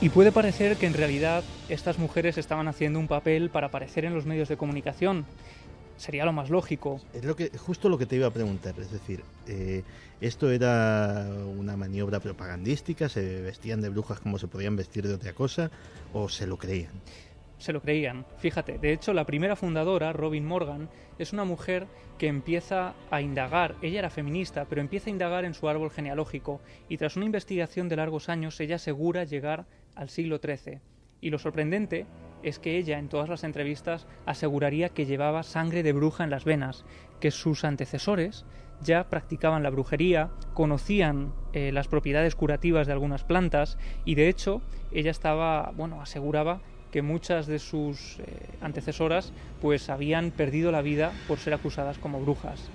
[0.01, 4.15] Y puede parecer que en realidad estas mujeres estaban haciendo un papel para aparecer en
[4.15, 5.27] los medios de comunicación.
[5.97, 7.01] Sería lo más lógico.
[7.13, 8.75] Es lo que, justo lo que te iba a preguntar.
[8.79, 9.83] Es decir, eh,
[10.21, 13.09] ¿esto era una maniobra propagandística?
[13.09, 15.73] ¿Se vestían de brujas como se podían vestir de otra cosa?
[16.13, 16.93] ¿O se lo creían?
[17.63, 18.27] Se lo creían.
[18.39, 21.87] Fíjate, de hecho la primera fundadora, Robin Morgan, es una mujer
[22.19, 26.61] que empieza a indagar, ella era feminista, pero empieza a indagar en su árbol genealógico
[26.89, 30.81] y tras una investigación de largos años ella asegura llegar al siglo XIII.
[31.21, 32.07] Y lo sorprendente
[32.43, 36.45] es que ella en todas las entrevistas aseguraría que llevaba sangre de bruja en las
[36.45, 36.85] venas,
[37.21, 38.45] que sus antecesores
[38.81, 44.61] ya practicaban la brujería, conocían eh, las propiedades curativas de algunas plantas y de hecho
[44.91, 46.61] ella estaba, bueno, aseguraba
[46.93, 48.25] que muchas de sus eh,
[48.61, 52.71] antecesoras pues habían perdido la vida por ser acusadas como brujas.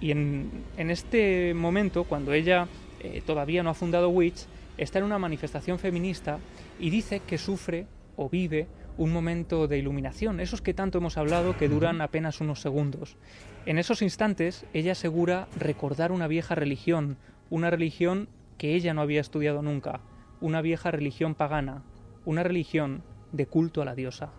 [0.00, 2.68] Y en, este momento, cuando ella
[3.00, 6.38] eh, todavía no ha fundado Witch, está en una manifestación feminista
[6.78, 11.56] y dice que sufre o vive un momento de iluminación, esos que tanto hemos hablado
[11.56, 13.16] que duran apenas unos segundos.
[13.64, 17.16] En esos instantes ella asegura recordar una vieja religión,
[17.48, 20.00] una religión que ella no había estudiado nunca,
[20.40, 21.82] una vieja religión pagana,
[22.24, 23.02] una religión
[23.36, 24.32] de culto a la diosa.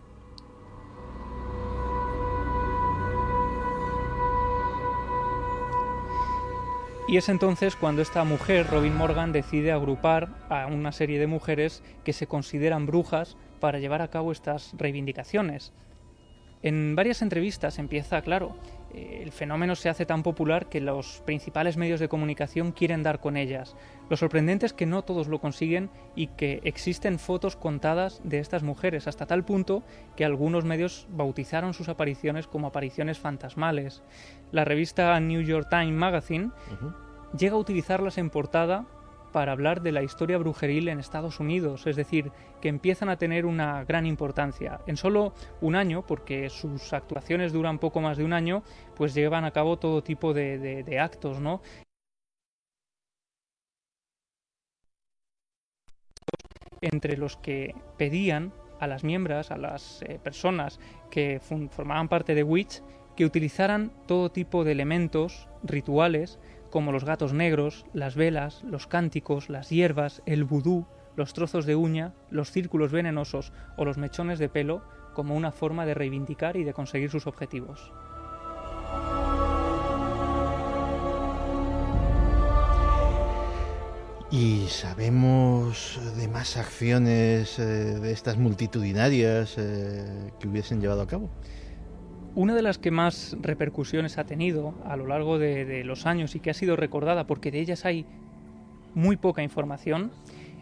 [7.07, 11.81] Y es entonces cuando esta mujer, Robin Morgan, decide agrupar a una serie de mujeres
[12.03, 15.71] que se consideran brujas para llevar a cabo estas reivindicaciones.
[16.63, 18.57] En varias entrevistas empieza, claro,
[19.21, 23.38] el fenómeno se hace tan popular que los principales medios de comunicación quieren dar con
[23.38, 23.75] ellas.
[24.10, 28.63] Lo sorprendente es que no todos lo consiguen y que existen fotos contadas de estas
[28.63, 29.83] mujeres, hasta tal punto
[30.15, 34.03] que algunos medios bautizaron sus apariciones como apariciones fantasmales.
[34.51, 36.51] La revista New York Times Magazine
[37.38, 38.86] llega a utilizarlas en portada
[39.31, 43.45] para hablar de la historia brujeril en Estados Unidos, es decir, que empiezan a tener
[43.45, 44.79] una gran importancia.
[44.87, 48.63] En solo un año, porque sus actuaciones duran poco más de un año,
[48.95, 51.61] pues llevan a cabo todo tipo de, actos, ¿no?
[56.81, 62.43] entre los que pedían a las miembros, a las eh, personas que formaban parte de
[62.43, 62.83] Witch,
[63.15, 69.49] que utilizaran todo tipo de elementos rituales como los gatos negros, las velas, los cánticos,
[69.49, 74.49] las hierbas, el vudú, los trozos de uña, los círculos venenosos o los mechones de
[74.49, 77.91] pelo como una forma de reivindicar y de conseguir sus objetivos.
[84.30, 91.30] ¿Y sabemos de más acciones eh, de estas multitudinarias eh, que hubiesen llevado a cabo?
[92.38, 96.39] Una de las que más repercusiones ha tenido a lo largo de, los años y
[96.39, 98.06] que ha sido recordada porque de ellas hay
[98.93, 100.12] muy poca información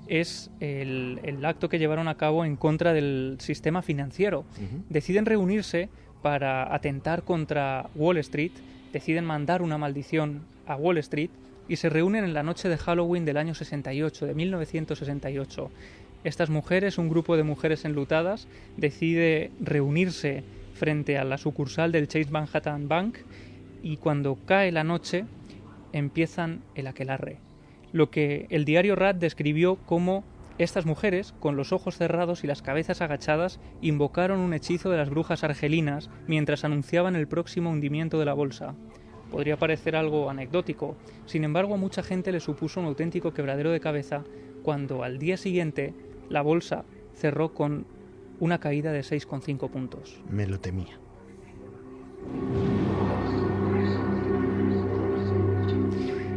[0.08, 4.46] es el, acto que llevaron a cabo en contra del sistema financiero.
[4.88, 5.90] Deciden reunirse
[6.22, 8.54] para atentar contra Wall Street,
[8.94, 11.30] deciden mandar una maldición a Wall Street
[11.68, 15.70] y se reúnen en la noche de Halloween del año 68, de 1968.
[16.24, 22.30] Estas mujeres, un grupo de mujeres enlutadas, decide reunirse frente a la sucursal del Chase
[22.30, 23.18] Manhattan Bank
[23.82, 25.26] y cuando cae la noche
[25.94, 27.38] empiezan el aquelarre.
[27.94, 30.24] Lo que el diario Rat describió como
[30.58, 35.10] estas mujeres, con los ojos cerrados y las cabezas agachadas, invocaron un hechizo de las
[35.10, 38.76] brujas argelinas mientras anunciaban el próximo hundimiento de la bolsa.
[39.32, 40.96] podría parecer algo anecdótico.
[41.26, 44.24] Sin embargo, a mucha gente le supuso un auténtico quebradero de cabeza
[44.64, 45.94] cuando al día siguiente
[46.30, 46.86] la bolsa
[47.16, 47.86] cerró con
[48.40, 50.22] una caída de 6,5 puntos.
[50.30, 51.00] Me lo temía.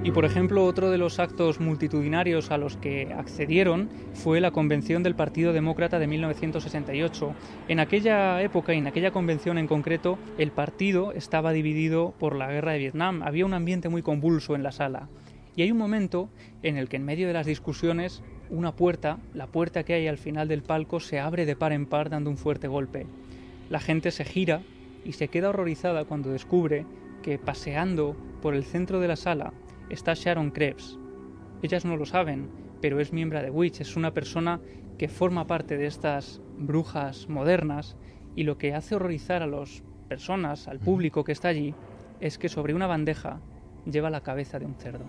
[0.09, 5.03] Y por ejemplo, otro de los actos multitudinarios a los que accedieron fue la convención
[5.03, 7.35] del Partido Demócrata de 1968.
[7.69, 12.51] En aquella época y en aquella convención en concreto, el partido estaba dividido por la
[12.51, 13.23] guerra de Vietnam.
[13.23, 15.11] Había un ambiente muy convulso en la sala.
[15.57, 16.31] Y hay un momento
[16.63, 20.19] en el que en medio de las discusiones, una puerta, la puerta que hay al
[20.19, 23.07] final del palco, se abre de par en par dando un fuerte golpe.
[23.71, 24.63] La gente se gira
[25.05, 26.85] y se queda horrorizada cuando descubre
[27.23, 29.53] que paseando por el centro de la sala
[29.91, 30.99] está Sharon Krebs.
[31.63, 32.49] Ellas no lo saben,
[32.81, 34.61] pero es miembro de Witch, es una persona
[34.97, 37.97] que forma parte de estas brujas modernas
[38.37, 41.75] y lo que hace horrorizar a las personas, al público que está allí,
[42.21, 43.41] es que sobre una bandeja
[43.85, 45.05] lleva la cabeza de un cerdo.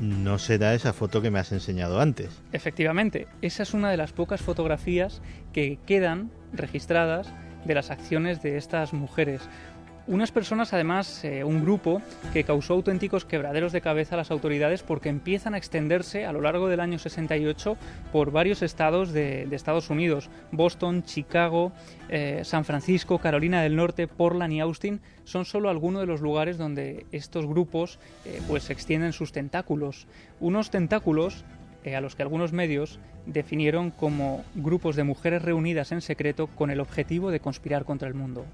[0.00, 2.30] No será esa foto que me has enseñado antes.
[2.52, 5.20] Efectivamente, esa es una de las pocas fotografías
[5.52, 7.32] que quedan registradas
[7.64, 9.42] de las acciones de estas mujeres.
[10.10, 14.82] Unas personas, además, eh, un grupo que causó auténticos quebraderos de cabeza a las autoridades
[14.82, 17.76] porque empiezan a extenderse a lo largo del año 68
[18.10, 20.28] por varios estados de, Estados Unidos.
[20.50, 21.70] Boston, Chicago,
[22.08, 26.58] eh, San Francisco, Carolina del Norte, Portland y Austin son solo algunos de los lugares
[26.58, 30.08] donde estos grupos eh, pues extienden sus tentáculos.
[30.40, 31.44] Unos tentáculos
[31.86, 36.80] a los que algunos medios definieron como grupos de mujeres reunidas en secreto con el
[36.80, 38.44] objetivo de conspirar contra el mundo.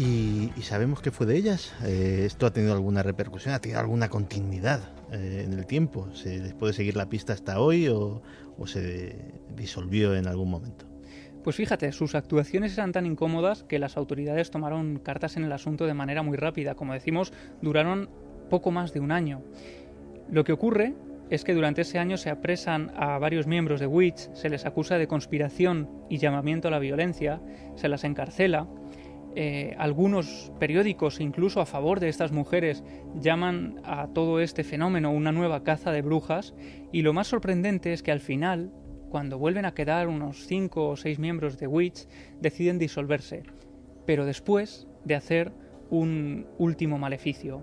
[0.00, 1.74] Y, sabemos qué fue de ellas.
[1.84, 3.52] Eh, ¿Esto ha tenido alguna repercusión?
[3.52, 4.80] ¿Ha tenido alguna continuidad
[5.12, 6.08] eh, en el tiempo?
[6.14, 8.22] ¿Se les puede seguir la pista hasta hoy o,
[8.64, 9.14] se
[9.54, 10.86] disolvió en algún momento?
[11.44, 15.84] Pues fíjate, sus actuaciones eran tan incómodas que las autoridades tomaron cartas en el asunto
[15.84, 16.74] de manera muy rápida.
[16.76, 18.08] Como decimos, duraron
[18.48, 19.42] poco más de un año.
[20.30, 20.94] Lo que ocurre
[21.28, 24.96] es que durante ese año se apresan a varios miembros de Witch, se les acusa
[24.96, 27.40] de conspiración y llamamiento a la violencia,
[27.76, 28.66] se las encarcela
[29.36, 32.82] eh, algunos periódicos, incluso a favor de estas mujeres,
[33.14, 36.54] llaman a todo este fenómeno una nueva caza de brujas
[36.92, 38.72] y lo más sorprendente es que al final,
[39.08, 42.06] cuando vuelven a quedar unos cinco o seis miembros de Witch,
[42.40, 43.44] deciden disolverse,
[44.04, 45.52] pero después de hacer
[45.90, 47.62] un último maleficio.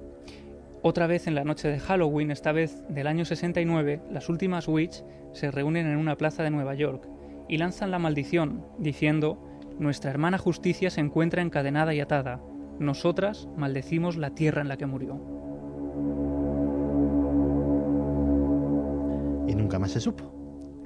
[0.84, 5.03] Otra vez en la noche de Halloween, esta vez del año 69, las últimas Witch
[5.34, 7.08] se reúnen en una plaza de Nueva York
[7.49, 9.46] y lanzan la maldición, diciendo
[9.79, 12.41] nuestra hermana justicia se encuentra encadenada y atada.
[12.79, 15.15] Nosotras maldecimos la tierra en la que murió.
[19.47, 20.37] Y nunca más se supo.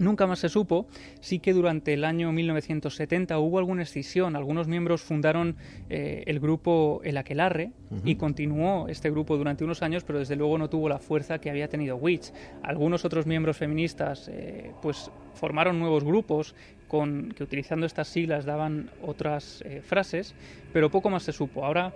[0.01, 0.87] Nunca más se supo,
[1.19, 4.35] sí que durante el año 1970 hubo alguna escisión.
[4.35, 5.57] Algunos miembros fundaron
[5.91, 7.71] eh, el grupo El Aquelarre
[8.03, 11.51] y continuó este grupo durante unos años, pero desde luego no tuvo la fuerza que
[11.51, 12.33] había tenido Witch.
[12.63, 16.55] Algunos otros miembros feministas eh, pues formaron nuevos grupos
[16.91, 20.35] con, que utilizando estas siglas daban otras eh, frases,
[20.73, 21.63] pero poco más se supo.
[21.63, 21.93] Ahora,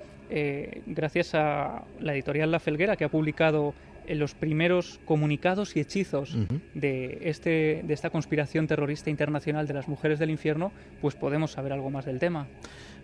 [0.88, 3.76] gracias a la editorial La Felguera, que ha publicado
[4.08, 6.38] en los primeros comunicados y hechizos
[6.74, 11.74] de, este, de esta conspiración terrorista internacional de las mujeres del infierno, pues podemos saber
[11.74, 12.48] algo más del tema.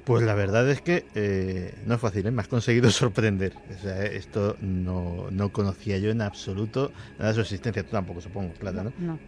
[0.03, 2.31] Pues la verdad es que eh, no es fácil, ¿eh?
[2.31, 3.53] me has conseguido sorprender.
[4.13, 7.83] esto no, no, conocía yo en absoluto nada de su existencia.
[7.83, 8.93] Tú tampoco, supongo, Plata, ¿no?
[8.99, 9.19] No.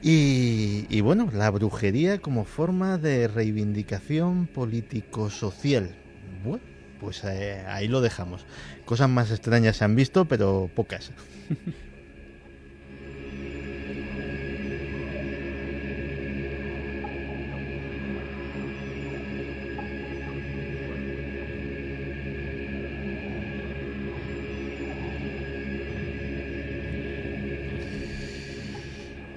[0.00, 5.96] Y, y, bueno, la brujería como forma de reivindicación político-social.
[6.44, 6.62] Bueno,
[7.00, 8.46] pues eh, ahí lo dejamos.
[8.84, 11.12] Cosas más extrañas se han visto, pero pocas.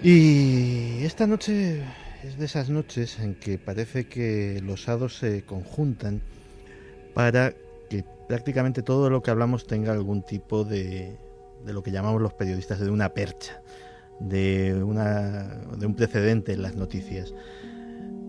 [0.03, 1.83] Y esta noche
[2.23, 6.21] es de esas noches en que parece que los hados se conjuntan
[7.13, 7.53] para
[7.87, 11.17] que prácticamente todo lo que hablamos tenga algún tipo de,
[11.63, 13.61] de lo que llamamos los periodistas de una percha,
[14.19, 15.43] de, una,
[15.77, 17.31] de un precedente en las noticias.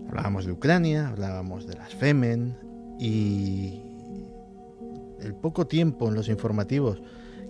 [0.09, 2.55] Hablábamos de Ucrania, hablábamos de las Femen
[2.99, 3.81] y
[5.21, 7.01] el poco tiempo en los informativos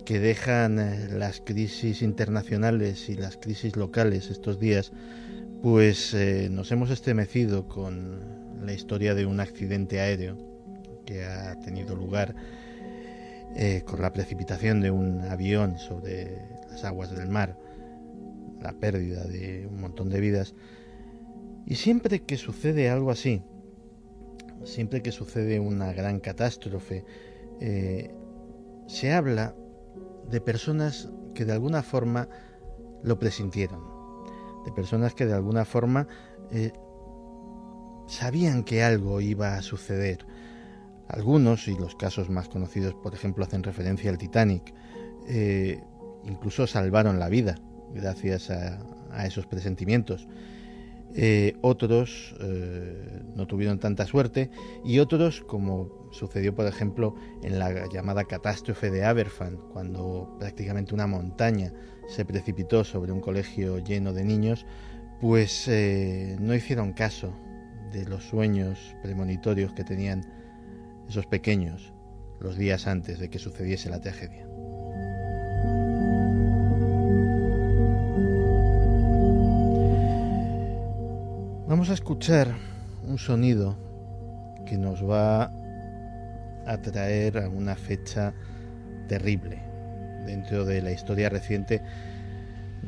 [0.04, 4.92] que dejan eh, las crisis internacionales y las crisis locales estos días,
[5.62, 8.20] pues eh, nos hemos estremecido con
[8.64, 10.36] la historia de un accidente aéreo
[11.06, 12.34] que ha tenido lugar
[13.56, 17.56] eh, con la precipitación de un avión sobre las aguas del mar,
[18.60, 20.54] la pérdida de un montón de vidas.
[21.66, 23.42] Y siempre que sucede algo así,
[24.64, 27.04] siempre que sucede una gran catástrofe,
[28.86, 29.54] se habla
[30.30, 32.28] de personas que de alguna forma
[33.02, 33.82] lo presintieron,
[34.64, 36.08] de personas que de alguna forma
[36.50, 36.72] eh,
[38.06, 40.26] sabían que algo iba a suceder.
[41.08, 44.74] Algunos, y los casos más conocidos, por ejemplo, hacen referencia al Titanic,
[45.26, 45.82] eh,
[46.24, 47.56] incluso salvaron la vida
[47.92, 48.78] gracias a,
[49.26, 50.26] esos presentimientos.
[51.16, 54.50] Eh, otros eh, no tuvieron tanta suerte
[54.84, 61.06] y otros, como sucedió por ejemplo en la llamada catástrofe de Aberfan, cuando prácticamente una
[61.06, 61.72] montaña
[62.08, 64.66] se precipitó sobre un colegio lleno de niños,
[65.20, 65.70] pues
[66.40, 67.32] no hicieron caso
[67.92, 70.26] de los sueños premonitorios que tenían
[71.08, 71.92] esos pequeños
[72.40, 74.48] los días antes de que sucediese la tragedia.
[81.84, 82.54] Vamos a escuchar
[83.06, 83.76] un sonido
[84.66, 85.50] que nos va
[86.66, 88.32] a traer a una fecha
[89.06, 89.62] terrible
[90.24, 91.82] dentro de la historia reciente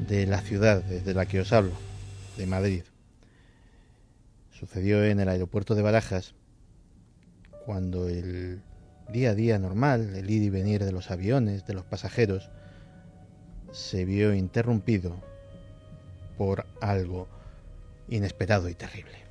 [0.09, 1.75] de la ciudad desde la que os hablo,
[2.39, 2.85] de Madrid.
[4.51, 6.35] Sucedió en el aeropuerto de Barajas
[7.67, 8.63] cuando el
[9.13, 12.49] día a día normal, el ir y venir de los aviones, de los pasajeros,
[13.73, 15.17] se vio interrumpido
[16.39, 17.36] por algo
[18.09, 19.25] inesperado y terrible.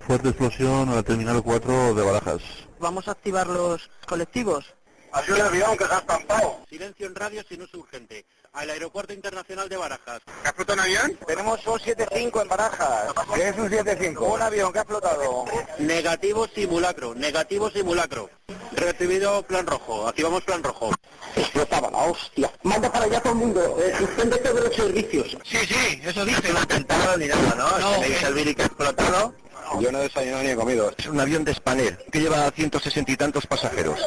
[0.00, 2.42] Fuerte explosión a la Terminal 4 de Barajas.
[2.78, 4.74] Vamos a activar los colectivos.
[5.12, 6.60] Ayuda el avión que se ha estampado.
[6.68, 8.24] Silencio en radio si no es urgente.
[8.56, 10.22] Al Aeropuerto Internacional de Barajas.
[10.44, 11.18] ¿Ha explotado un avión?
[11.26, 13.12] Tenemos un 75 en Barajas.
[13.34, 14.24] ¿Qué es un 75?
[14.24, 15.44] Un avión que ha explotado.
[15.78, 18.30] Negativo simulacro, negativo simulacro.
[18.72, 20.90] Recibido plan rojo, activamos plan rojo.
[21.36, 22.50] Explotaba la hostia.
[22.62, 23.76] Manda para allá todo el mundo.
[23.78, 25.36] Eh, suspende todos los servicios.
[25.44, 26.50] Sí, sí, eso dice.
[26.50, 27.78] No intentado ni nada, ¿no?
[27.78, 29.34] No, Tenéis el vírico explotado.
[29.80, 30.94] Yo no he desayunado ni he comido.
[30.96, 34.00] Es un avión de Spanair que lleva a 160 y tantos pasajeros.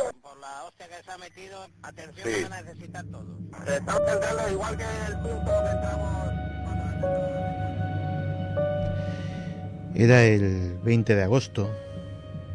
[0.79, 2.43] Hostia que se ha metido, atención, Sí.
[2.43, 3.25] van a necesitar todos.
[3.65, 6.29] Se está centrando igual que el punto que entramos.
[9.93, 11.69] Era el 20 de agosto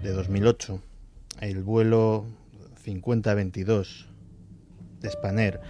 [0.02, 0.80] de 2008,
[1.40, 2.24] el vuelo
[2.82, 4.08] 5022
[5.02, 5.60] de Spanair,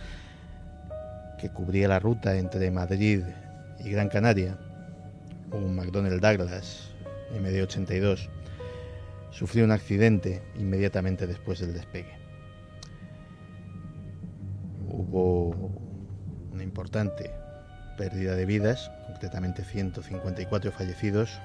[1.40, 3.24] que cubría la ruta entre Madrid
[3.80, 4.56] y Gran Canaria,
[5.50, 6.92] un McDonnell Douglas
[7.32, 8.28] MD-82,
[9.32, 12.23] sufrió un accidente inmediatamente después del despegue.
[14.96, 15.48] Hubo
[16.52, 17.32] una importante
[17.98, 21.40] pérdida de vidas, concretamente 154 fallecidos.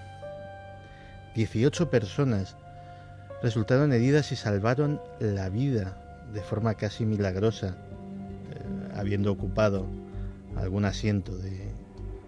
[1.33, 2.57] 18 personas
[3.41, 9.87] resultaron heridas y salvaron la vida de forma casi milagrosa, eh, habiendo ocupado
[10.55, 11.73] algún asiento de,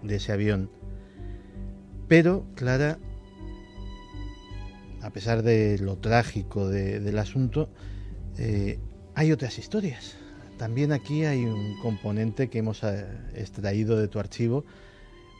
[0.08, 0.70] ese avión.
[2.08, 2.98] Pero, Clara,
[5.02, 7.68] a pesar de lo trágico de- del asunto,
[8.38, 8.80] eh,
[9.14, 10.16] hay otras historias.
[10.62, 13.04] También aquí hay un componente que hemos eh,
[13.34, 14.64] extraído de tu archivo,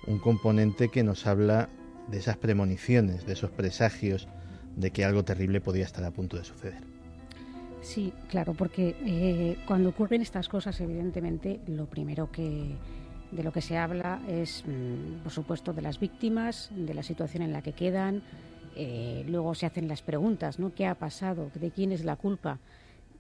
[0.09, 1.69] un componente que nos habla
[2.09, 4.27] de esas premoniciones, de esos presagios
[4.75, 6.83] de que algo terrible podía estar a punto de suceder.
[7.83, 12.75] Sí, claro, porque eh, cuando ocurren estas cosas, evidentemente, lo primero que
[13.31, 17.45] de lo que se habla es, mm, por supuesto, de las víctimas, de la situación
[17.45, 18.25] en la que quedan.
[18.75, 20.75] eh, luego se hacen las preguntas, ¿no?
[20.75, 21.51] ¿Qué ha pasado?
[21.55, 22.59] ¿De quién es la culpa?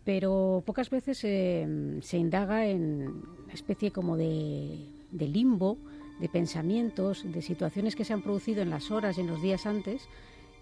[0.05, 5.79] Pero pocas veces eh, se indaga en una especie como de, de limbo,
[6.21, 9.67] de pensamientos, de situaciones que se han producido en las horas y en los días
[9.67, 10.09] antes,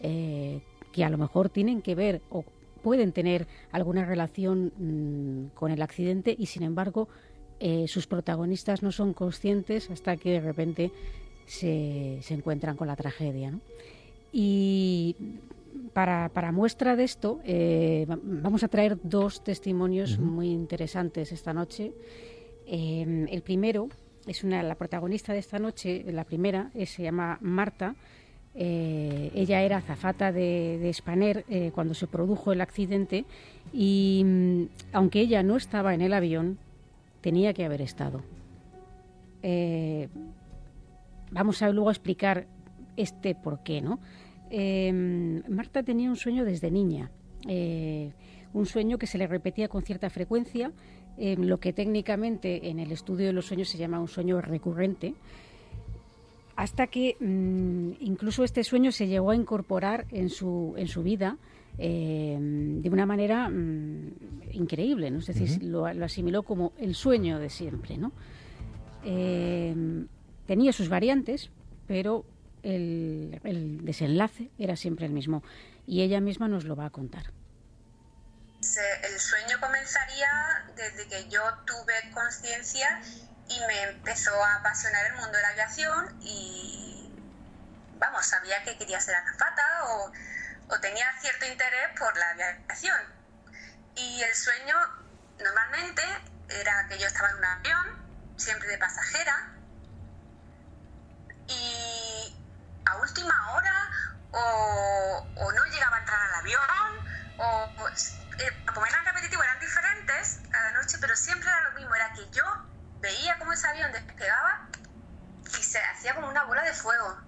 [0.00, 0.60] eh,
[0.92, 2.44] que a lo mejor tienen que ver o
[2.82, 7.08] pueden tener alguna relación mm, con el accidente y sin embargo
[7.60, 10.92] eh, sus protagonistas no son conscientes hasta que de repente
[11.46, 13.50] se, se encuentran con la tragedia.
[13.50, 13.60] ¿no?
[14.32, 15.14] Y
[15.92, 21.52] para, para muestra de esto, eh, va- vamos a traer dos testimonios muy interesantes esta
[21.52, 21.92] noche.
[22.66, 23.88] Eh, el primero
[24.26, 27.94] es una, la protagonista de esta noche, la primera, eh, se llama Marta.
[28.54, 33.24] Eh, ella era azafata de, de Spanair cuando se produjo el accidente
[33.72, 34.62] y mm,
[34.92, 36.58] aunque ella no estaba en el avión,
[37.20, 38.22] tenía que haber estado.
[41.32, 42.46] Vamos a luego explicar
[42.96, 44.00] este por qué, ¿no?
[44.50, 44.92] Eh,
[45.48, 47.10] Marta tenía un sueño desde niña,
[47.48, 48.12] eh,
[48.52, 50.72] un sueño que se le repetía con cierta frecuencia,
[51.16, 55.14] eh, lo que técnicamente en el estudio de los sueños se llama un sueño recurrente,
[56.56, 61.38] hasta que mm, incluso este sueño se llegó a incorporar en su, en su vida
[61.78, 64.12] eh, de una manera mm,
[64.52, 65.20] increíble, ¿no?
[65.20, 67.96] es decir, lo, lo asimiló como el sueño de siempre.
[67.96, 68.12] ¿no?
[70.46, 71.50] Tenía sus variantes,
[71.86, 72.24] pero
[72.62, 75.42] el, desenlace era siempre el mismo
[75.86, 77.32] y ella misma nos lo va a contar.
[79.02, 80.28] El sueño comenzaría
[80.76, 83.00] desde que yo tuve conciencia
[83.48, 87.10] y me empezó a apasionar el mundo de la aviación y,
[87.98, 90.12] vamos, sabía que quería ser azafata o,
[90.68, 93.00] o tenía cierto interés por la aviación.
[93.96, 94.76] Y el sueño
[95.42, 96.02] normalmente
[96.48, 99.56] era que yo estaba en un avión, siempre de pasajera,
[101.50, 101.89] y
[102.84, 103.90] a última hora
[104.32, 106.60] o, o no llegaba a entrar al avión,
[107.38, 107.88] o,
[108.38, 112.30] eh, como eran repetitivos, eran diferentes cada noche, pero siempre era lo mismo, era que
[112.30, 112.44] yo
[113.00, 114.68] veía cómo ese avión despegaba
[115.58, 117.18] y se hacía como una bola de fuego.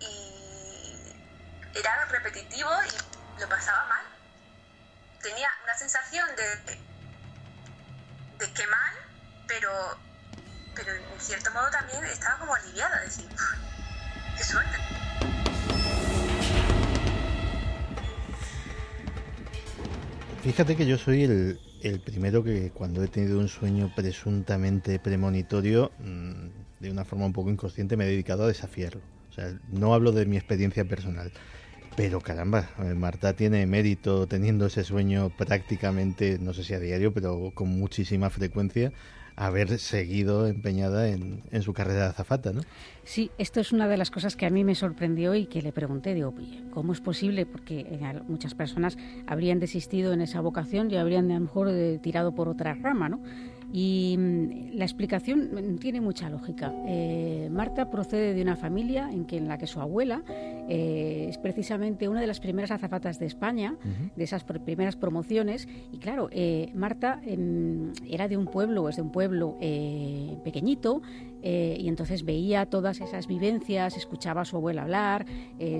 [0.00, 1.20] Y
[1.74, 4.06] era repetitivo y lo pasaba mal.
[5.22, 6.56] Tenía una sensación de,
[8.38, 8.94] de que mal,
[9.46, 10.00] pero,
[10.74, 13.30] pero en cierto modo también estaba como aliviada, decir,
[20.42, 25.92] Fíjate que yo soy el, el primero que cuando he tenido un sueño presuntamente premonitorio,
[25.98, 29.02] mm, de una forma un poco inconsciente, me he dedicado a desafiarlo.
[29.30, 31.30] O sea, no hablo de mi experiencia personal.
[31.96, 37.12] Pero caramba, eh, Marta tiene mérito teniendo ese sueño prácticamente, no sé si a diario,
[37.12, 38.92] pero con muchísima frecuencia,
[39.40, 42.60] haber seguido empeñada en, en, su carrera de azafata, ¿no?
[43.04, 45.72] Sí, esto es una de las cosas que a mí me sorprendió y que le
[45.72, 46.34] pregunté, digo,
[46.72, 47.46] ¿cómo es posible?
[47.46, 51.98] Porque eh, muchas personas habrían desistido en esa vocación y habrían a lo mejor eh,
[52.02, 53.22] tirado por otra rama, ¿no?
[53.72, 56.72] Y mm, la explicación tiene mucha lógica.
[56.86, 60.22] Eh, Marta procede de una familia en, que, en la que su abuela
[60.68, 64.14] eh, es precisamente una de las primeras azafatas de España, uh -huh.
[64.14, 65.68] de esas primeras promociones.
[65.92, 71.02] Y claro, eh, Marta eh, era de un pueblo, es de un pueblo eh, pequeñito,
[71.42, 75.24] y entonces veía todas esas vivencias, escuchaba a su abuela hablar,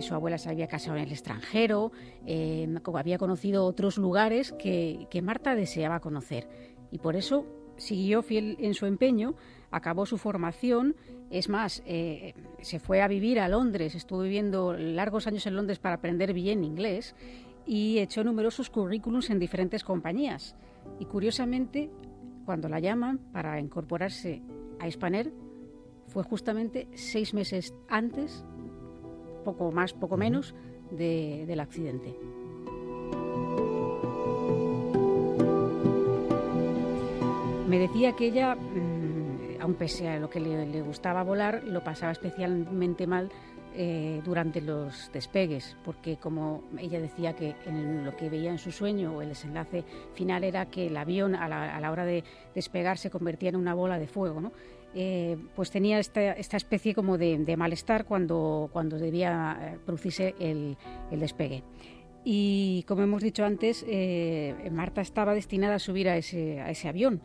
[0.00, 1.92] su abuela se había casado en el extranjero,
[2.94, 6.48] había conocido otros lugares que, que Marta deseaba conocer.
[6.90, 7.44] Y por eso
[7.80, 9.34] siguió fiel en su empeño,
[9.70, 10.96] acabó su formación,
[11.30, 15.78] es más, eh, se fue a vivir a Londres, estuvo viviendo largos años en Londres
[15.78, 17.14] para aprender bien inglés
[17.66, 20.56] y echó numerosos currículums en diferentes compañías.
[20.98, 21.90] Y curiosamente,
[22.44, 24.42] cuando la llaman para incorporarse
[24.78, 25.32] a Spanair,
[26.08, 28.44] fue justamente seis meses antes,
[29.44, 30.54] poco más, poco menos,
[30.90, 32.16] de, del accidente.
[37.70, 42.10] Me decía que ella, mmm, aun pese a lo que le, gustaba volar, lo pasaba
[42.10, 43.30] especialmente mal
[43.76, 48.72] eh, durante los despegues, porque como ella decía que en lo que veía en su
[48.72, 52.24] sueño o el desenlace final era que el avión a la, hora de
[52.56, 54.50] despegar se convertía en una bola de fuego, ¿no?
[54.92, 60.76] Eh, pues tenía esta, esta especie como de, malestar cuando, cuando debía eh, producirse el,
[61.12, 61.62] el despegue.
[62.24, 63.86] Y como hemos dicho antes,
[64.72, 67.22] Marta estaba destinada a subir a ese, a ese avión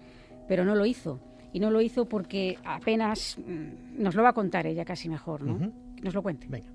[0.47, 1.19] pero no lo hizo.
[1.53, 5.41] Y no lo hizo porque apenas mm, nos lo va a contar ella casi mejor,
[5.41, 5.53] ¿no?
[5.53, 5.95] Uh -huh.
[5.95, 6.47] Que nos lo cuente.
[6.49, 6.69] Venga.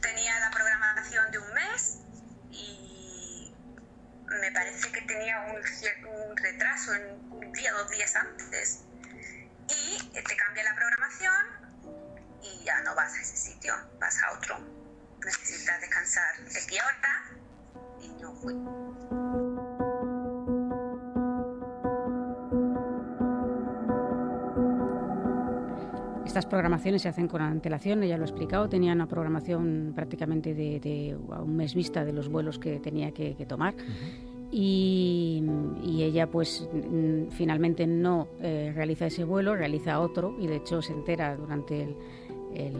[0.00, 2.00] Tenía la programación de un mes
[2.50, 3.52] y
[4.40, 8.84] me parece que tenía un, un retraso en un día, dos días antes.
[9.68, 11.62] Y te cambia la programación
[12.42, 14.58] y ya no vas a ese sitio, vas a otro.
[15.24, 17.30] Necesitas descansar X hora
[18.02, 18.81] y no fui.
[26.32, 30.80] Estas programaciones se hacen con antelación, ella lo ha explicado, tenía una programación prácticamente de,
[30.80, 33.74] de a un mes vista de los vuelos que tenía que, que tomar.
[33.74, 34.48] Uh -huh.
[34.50, 35.44] y,
[35.82, 36.66] y, ella pues
[37.32, 41.96] finalmente no eh, realiza ese vuelo, realiza otro y de hecho se entera durante el,
[42.54, 42.76] el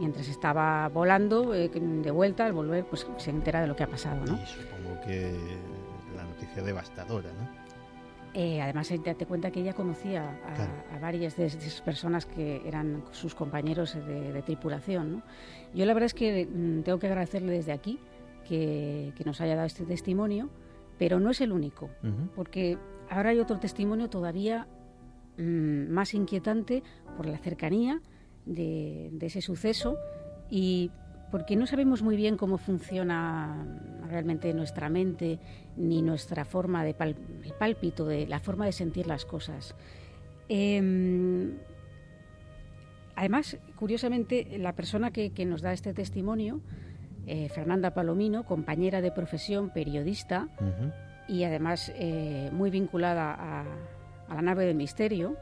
[0.00, 3.88] mientras estaba volando eh, de vuelta al volver pues se entera de lo que ha
[3.88, 4.34] pasado, ¿no?
[4.42, 5.32] Y supongo que
[6.16, 7.63] la noticia devastadora, ¿no?
[8.36, 10.72] Eh, además, date cuenta que ella conocía a, claro.
[10.92, 15.12] a varias de esas personas que eran sus compañeros de, de tripulación.
[15.12, 15.22] ¿no?
[15.72, 18.00] Yo la verdad es que mm, tengo que agradecerle desde aquí
[18.44, 20.50] que, que, nos haya dado este testimonio,
[20.98, 22.30] pero no es el único, uh -huh.
[22.34, 22.76] porque
[23.08, 24.66] ahora hay otro testimonio todavía
[25.38, 26.82] mmm, más inquietante
[27.16, 28.00] por la cercanía
[28.46, 29.96] de, de ese suceso
[30.50, 30.90] y
[31.30, 33.66] porque no sabemos muy bien cómo funciona
[34.08, 35.40] realmente nuestra mente
[35.76, 39.74] ni nuestra forma de pal el pálpito, de la forma de sentir las cosas.
[40.48, 41.50] Eh,
[43.16, 46.60] además, curiosamente, la persona que, que, nos da este testimonio,
[47.26, 50.94] eh, Fernanda Palomino, compañera de profesión, periodista, uh -huh.
[51.28, 53.64] y además eh, muy vinculada a,
[54.28, 55.36] a, la nave del misterio,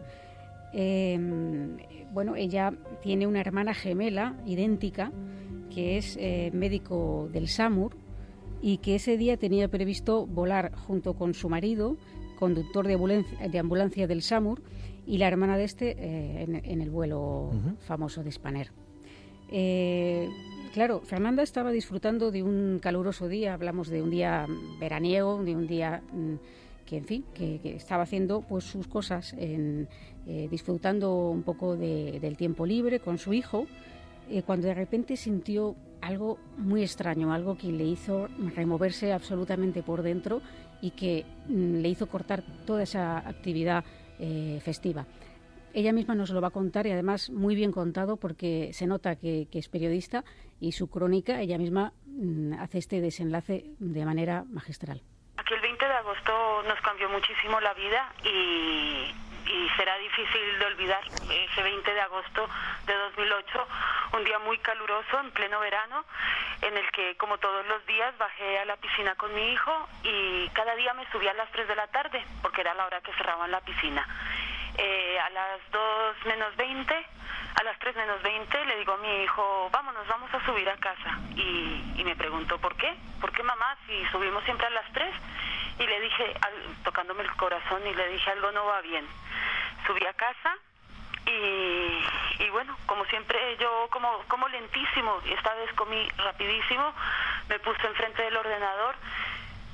[0.73, 1.77] Em,
[2.13, 2.73] bueno, ella
[3.03, 5.13] tiene una hermana gemela idéntica
[5.73, 7.95] que es eh, médico del SAMUR
[8.63, 11.97] y que ese día tenía previsto volar junto con su marido,
[12.39, 14.63] conductor de ambulancia, de ambulancia del SAMUR,
[15.05, 17.51] y la hermana de este eh, en, en, el vuelo
[17.81, 18.71] famoso de Spanair.
[19.51, 20.29] Eh,
[20.73, 24.47] claro, Fernanda estaba disfrutando de un caluroso día, hablamos de un día
[24.81, 26.35] veraniego, de un día mm,
[26.87, 29.89] que, en fin, que, que, estaba haciendo pues sus cosas, en,
[30.27, 33.67] eh, disfrutando un poco de, del tiempo libre con su hijo,
[34.33, 40.03] eh, cuando de repente sintió algo muy extraño, algo que le hizo removerse absolutamente por
[40.03, 40.41] dentro
[40.81, 43.85] y que mm, le hizo cortar toda esa actividad
[44.19, 45.07] eh, festiva.
[45.75, 49.17] Ella misma nos lo va a contar y además muy bien contado porque se nota
[49.17, 50.25] que, es periodista
[50.61, 55.03] y su crónica, ella misma mm, hace este desenlace de manera magistral.
[55.37, 60.67] Aquí el 20 de agosto nos cambió muchísimo la vida y, y, será difícil de
[60.67, 62.49] olvidar ese 20 de agosto
[62.87, 63.69] de 2008,
[64.15, 66.05] un día muy caluroso en pleno verano,
[66.61, 70.49] en el que como todos los días bajé a la piscina con mi hijo y
[70.51, 73.13] cada día me subía a las 3 de la tarde porque era la hora que
[73.15, 74.07] cerraban la piscina.
[74.79, 79.23] Eh, a las 2 menos 20, a las 3 menos 20 le digo a mi
[79.23, 81.19] hijo, vámonos, vamos a subir a casa.
[81.37, 82.95] Y, y me preguntó, ¿por qué?
[83.21, 85.15] ¿Por qué mamá si subimos siempre a las 3?
[85.83, 89.05] Y le dije, al, tocándome el corazón, y le dije, algo no va bien.
[89.85, 90.57] Subí a casa
[91.27, 96.95] y, y bueno, como siempre yo como, como lentísimo, y esta vez comí rapidísimo,
[97.49, 98.95] me puse enfrente del ordenador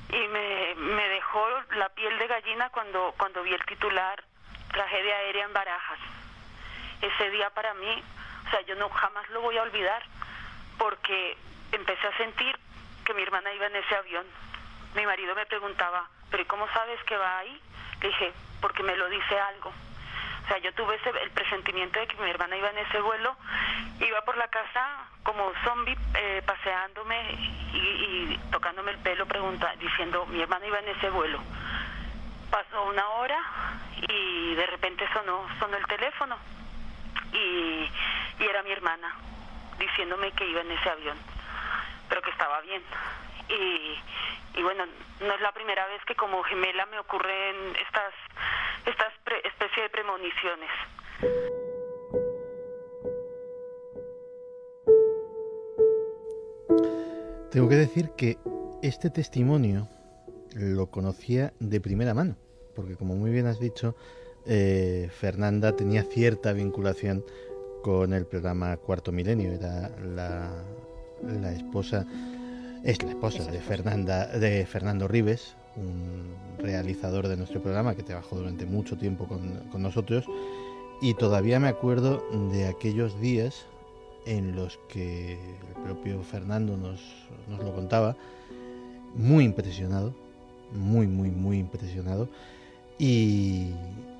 [0.09, 4.23] y me, me dejó la piel de gallina cuando, cuando vi el titular
[4.71, 5.99] tragedia aérea en Barajas.
[7.01, 8.03] Ese día para mí,
[8.47, 10.03] o sea, yo no jamás lo voy a olvidar
[10.79, 11.37] porque
[11.71, 12.57] empecé a sentir
[13.05, 14.25] que mi hermana iba en ese avión.
[14.95, 17.61] Mi marido me preguntaba, ¿pero cómo sabes que va ahí?
[18.01, 19.69] Le dije, porque me lo dice algo.
[19.69, 23.35] O sea, yo tuve ese, el presentimiento de que mi hermana iba en ese vuelo,
[23.99, 27.33] iba por la casa como zombie, eh, paseándome
[27.73, 31.39] y, tocándome el pelo, pregunta, diciendo, mi hermana iba en ese vuelo.
[32.49, 33.39] Pasó una hora
[34.07, 36.35] y de repente sonó, sonó el teléfono
[37.31, 37.87] y,
[38.39, 39.13] y era mi hermana
[39.77, 41.17] diciéndome que iba en ese avión,
[42.09, 42.81] pero que estaba bien.
[43.47, 44.85] Y, y bueno,
[45.21, 48.13] no es la primera vez que como gemela me ocurren estas,
[48.85, 50.69] estas pre, especie de premoniciones.
[57.51, 58.37] Tengo que decir que
[58.83, 59.87] este testimonio
[60.53, 62.35] lo conocía de primera mano,
[62.75, 63.95] porque como muy bien has dicho,
[64.45, 67.23] eh, Fernanda tenía cierta vinculación
[67.81, 70.63] con el programa Cuarto Milenio, era la,
[71.23, 72.05] la esposa,
[72.83, 78.35] es la esposa de Fernanda, de Fernando Rives, un realizador de nuestro programa que trabajó
[78.35, 80.25] durante mucho tiempo con, con nosotros,
[81.01, 83.65] y todavía me acuerdo de aquellos días
[84.25, 87.01] en los que el propio Fernando nos,
[87.47, 88.15] nos lo contaba,
[89.15, 90.13] muy impresionado,
[90.73, 92.29] muy, muy, muy impresionado.
[92.97, 93.69] Y,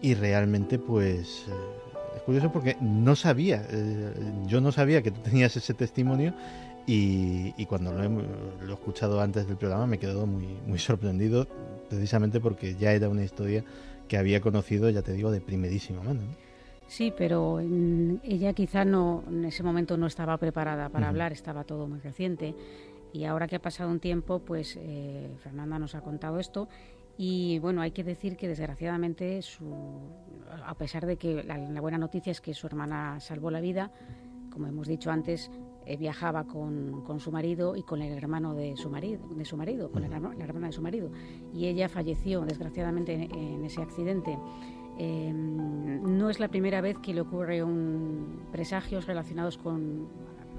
[0.02, 4.14] y realmente, pues, eh, es curioso porque no sabía, eh,
[4.48, 6.34] yo no sabía que tú tenías ese testimonio
[6.90, 10.48] y, y cuando lo he, lo he, escuchado antes del programa me he quedado muy,
[10.66, 11.48] muy sorprendido,
[11.88, 13.64] precisamente porque ya era una historia
[14.08, 16.22] que había conocido, ya te digo, de primerísima mano.
[16.22, 16.50] ¿no?
[16.88, 21.10] Sí, pero ella quizá no en ese momento no estaba preparada para uh -huh.
[21.10, 22.56] hablar, estaba todo muy reciente.
[23.14, 26.68] Y ahora que ha pasado un tiempo, pues eh, Fernanda nos ha contado esto.
[27.20, 29.66] Y bueno, hay que decir que desgraciadamente, su,
[30.66, 33.92] a pesar de que la, la, buena noticia es que su hermana salvó la vida,
[34.50, 35.52] como hemos dicho antes,
[35.90, 39.58] eh, viajaba con, con, su marido y con el hermano de su marido, de su
[39.58, 40.10] marido con -huh.
[40.10, 41.10] la, la, hermana de su marido.
[41.52, 44.38] Y ella falleció desgraciadamente en, en ese accidente.
[45.00, 50.08] Eh, no es la primera vez que le ocurre un presagios relacionados con,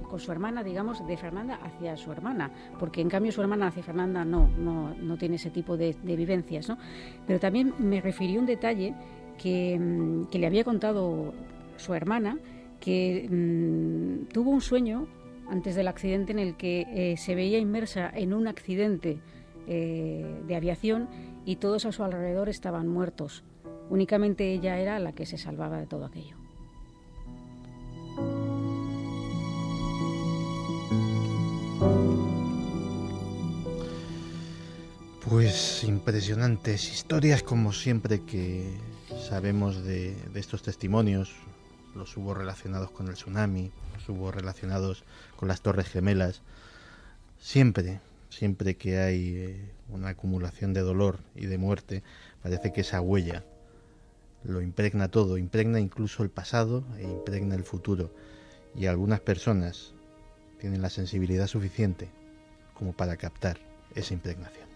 [0.09, 2.51] con, su hermana, digamos, de Fernanda hacia su hermana,
[2.81, 6.17] porque en cambio su hermana hacia Fernanda no, no, no tiene ese tipo de, de,
[6.17, 6.77] vivencias, ¿no?
[7.25, 8.97] Pero también me refirió un detalle
[9.39, 11.33] que, que le había contado
[11.77, 12.37] su hermana,
[12.81, 15.07] que mmm, tuvo un sueño
[15.51, 19.19] antes del accidente en el que eh, se veía inmersa en un accidente
[19.67, 21.09] eh, de aviación
[21.45, 23.45] y todos a su alrededor estaban muertos
[23.91, 26.37] Únicamente ella era la que se salvaba de todo aquello.
[35.29, 38.79] Pues impresionantes historias como siempre que
[39.29, 41.33] sabemos de, de, estos testimonios.
[41.95, 45.05] Los hubo relacionados con el tsunami, los hubo relacionados
[45.37, 46.43] con las torres gemelas.
[47.39, 52.03] Siempre, siempre que hay eh, una acumulación de dolor y de muerte,
[52.43, 53.45] parece que esa huella
[54.45, 58.11] lo impregna todo, impregna incluso el pasado e impregna el futuro.
[58.75, 59.95] Y algunas personas
[60.59, 62.09] tienen la sensibilidad suficiente
[62.75, 63.59] como para captar
[63.95, 64.70] esa impregnación.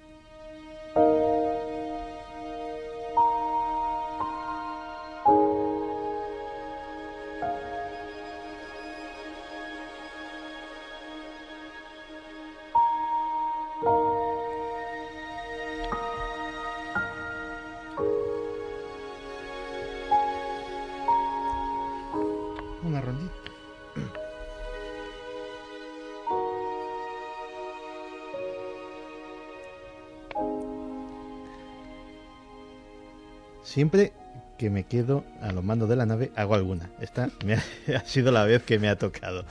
[33.75, 34.13] Siempre
[34.57, 36.91] que me quedo a los mandos de la nave hago alguna.
[37.01, 37.63] Esta me ha,
[37.97, 39.45] ha sido la vez que me ha tocado.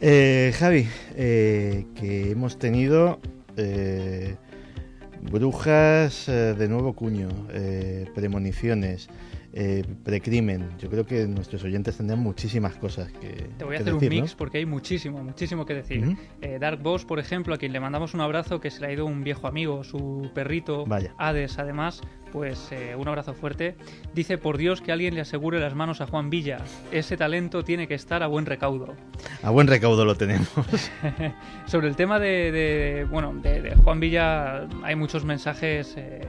[0.00, 3.20] Eh, Javi, eh, que hemos tenido
[3.58, 4.36] eh,
[5.30, 7.28] brujas eh, de nuevo cuño,
[8.14, 9.10] premoniciones,
[10.02, 10.70] precrimen.
[10.78, 14.16] Yo creo que nuestros oyentes tendrán muchísimas cosas que Te voy a hacer decir, un
[14.16, 14.22] ¿no?
[14.22, 16.16] mix porque hay muchísimo, muchísimo que decir.
[16.58, 19.04] Dark Boss, por ejemplo, a quien le mandamos un abrazo, que se le ha ido
[19.04, 21.14] un viejo amigo, su perrito, Vaya.
[21.18, 22.00] Hades, además,
[22.32, 23.76] pues eh, un abrazo fuerte.
[24.14, 26.58] Dice, por Dios, que alguien le asegure las manos a Juan Villa.
[26.90, 28.94] Ese talento tiene que estar a buen recaudo.
[29.42, 30.48] A buen recaudo lo tenemos.
[31.66, 35.94] Sobre el tema de, de- bueno, de, de Juan Villa hay muchos mensajes.
[35.96, 36.20] eh,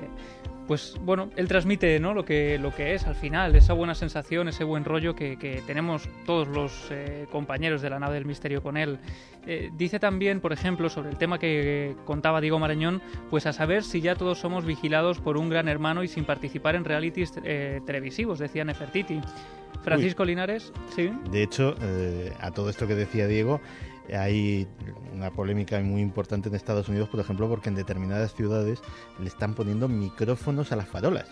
[0.67, 2.13] pues bueno, él transmite ¿no?
[2.13, 5.61] lo, que, lo que es al final, esa buena sensación, ese buen rollo que, que
[5.67, 8.99] tenemos todos los eh, compañeros de la nave del misterio con él.
[9.45, 13.83] Eh, dice también, por ejemplo, sobre el tema que contaba Diego Marañón, pues a saber
[13.83, 17.81] si ya todos somos vigilados por un gran hermano y sin participar en realities eh,
[17.85, 19.19] televisivos, decía Nefertiti.
[19.83, 21.11] Francisco Linares, sí.
[21.29, 21.75] De hecho,
[22.39, 23.59] a todo esto que decía Diego,
[24.11, 24.67] hay
[25.13, 28.81] una polémica muy importante en Estados Unidos, por ejemplo, porque en determinadas ciudades
[29.19, 31.29] le están poniendo micrófonos a las farolas.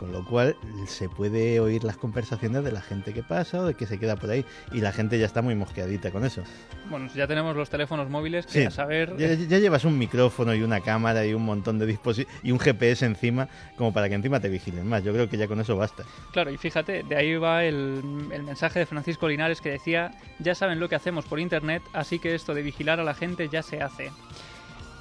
[0.00, 3.74] Con lo cual se puede oír las conversaciones de la gente que pasa o de
[3.74, 4.46] que se queda por ahí.
[4.72, 6.42] Y la gente ya está muy mosqueadita con eso.
[6.88, 9.14] Bueno, ya tenemos los teléfonos móviles que Sí, a saber...
[9.18, 12.58] ya, ya llevas un micrófono y una cámara y un montón de dispositivos y un
[12.58, 13.46] GPS encima
[13.76, 15.04] como para que encima te vigilen más.
[15.04, 16.04] Yo creo que ya con eso basta.
[16.32, 18.00] Claro, y fíjate, de ahí va el,
[18.32, 22.18] el mensaje de Francisco Linares que decía, ya saben lo que hacemos por internet, así
[22.18, 24.10] que esto de vigilar a la gente ya se hace.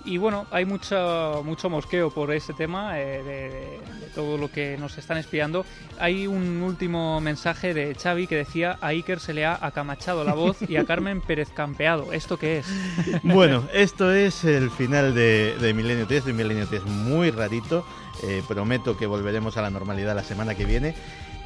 [0.05, 4.77] Y bueno, hay mucho, mucho mosqueo por ese tema, eh, de, de todo lo que
[4.77, 5.65] nos están espiando.
[5.99, 10.33] Hay un último mensaje de Xavi que decía, a Iker se le ha acamachado la
[10.33, 12.13] voz y a Carmen Pérez campeado.
[12.13, 12.67] ¿Esto qué es?
[13.23, 17.85] Bueno, esto es el final de, de Milenio 3, de Milenio 3 muy rarito.
[18.23, 20.95] Eh, prometo que volveremos a la normalidad la semana que viene.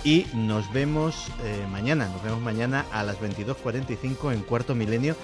[0.03, 5.15] Y nos vemos eh, mañana, nos vemos mañana a las 22.45 en Cuarto Milenio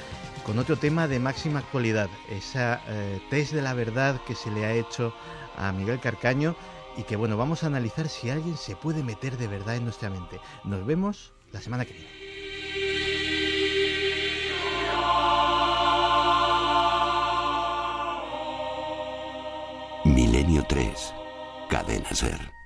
[0.49, 4.65] con otro tema de máxima actualidad, esa eh, test de la verdad que se le
[4.65, 5.13] ha hecho
[5.55, 6.55] a Miguel Carcaño
[6.97, 10.09] y que bueno, vamos a analizar si alguien se puede meter de verdad en nuestra
[10.09, 10.39] mente.
[10.63, 12.09] Nos vemos la semana que viene.
[20.03, 21.13] Milenio 3.
[21.69, 22.58] Cadena Ser.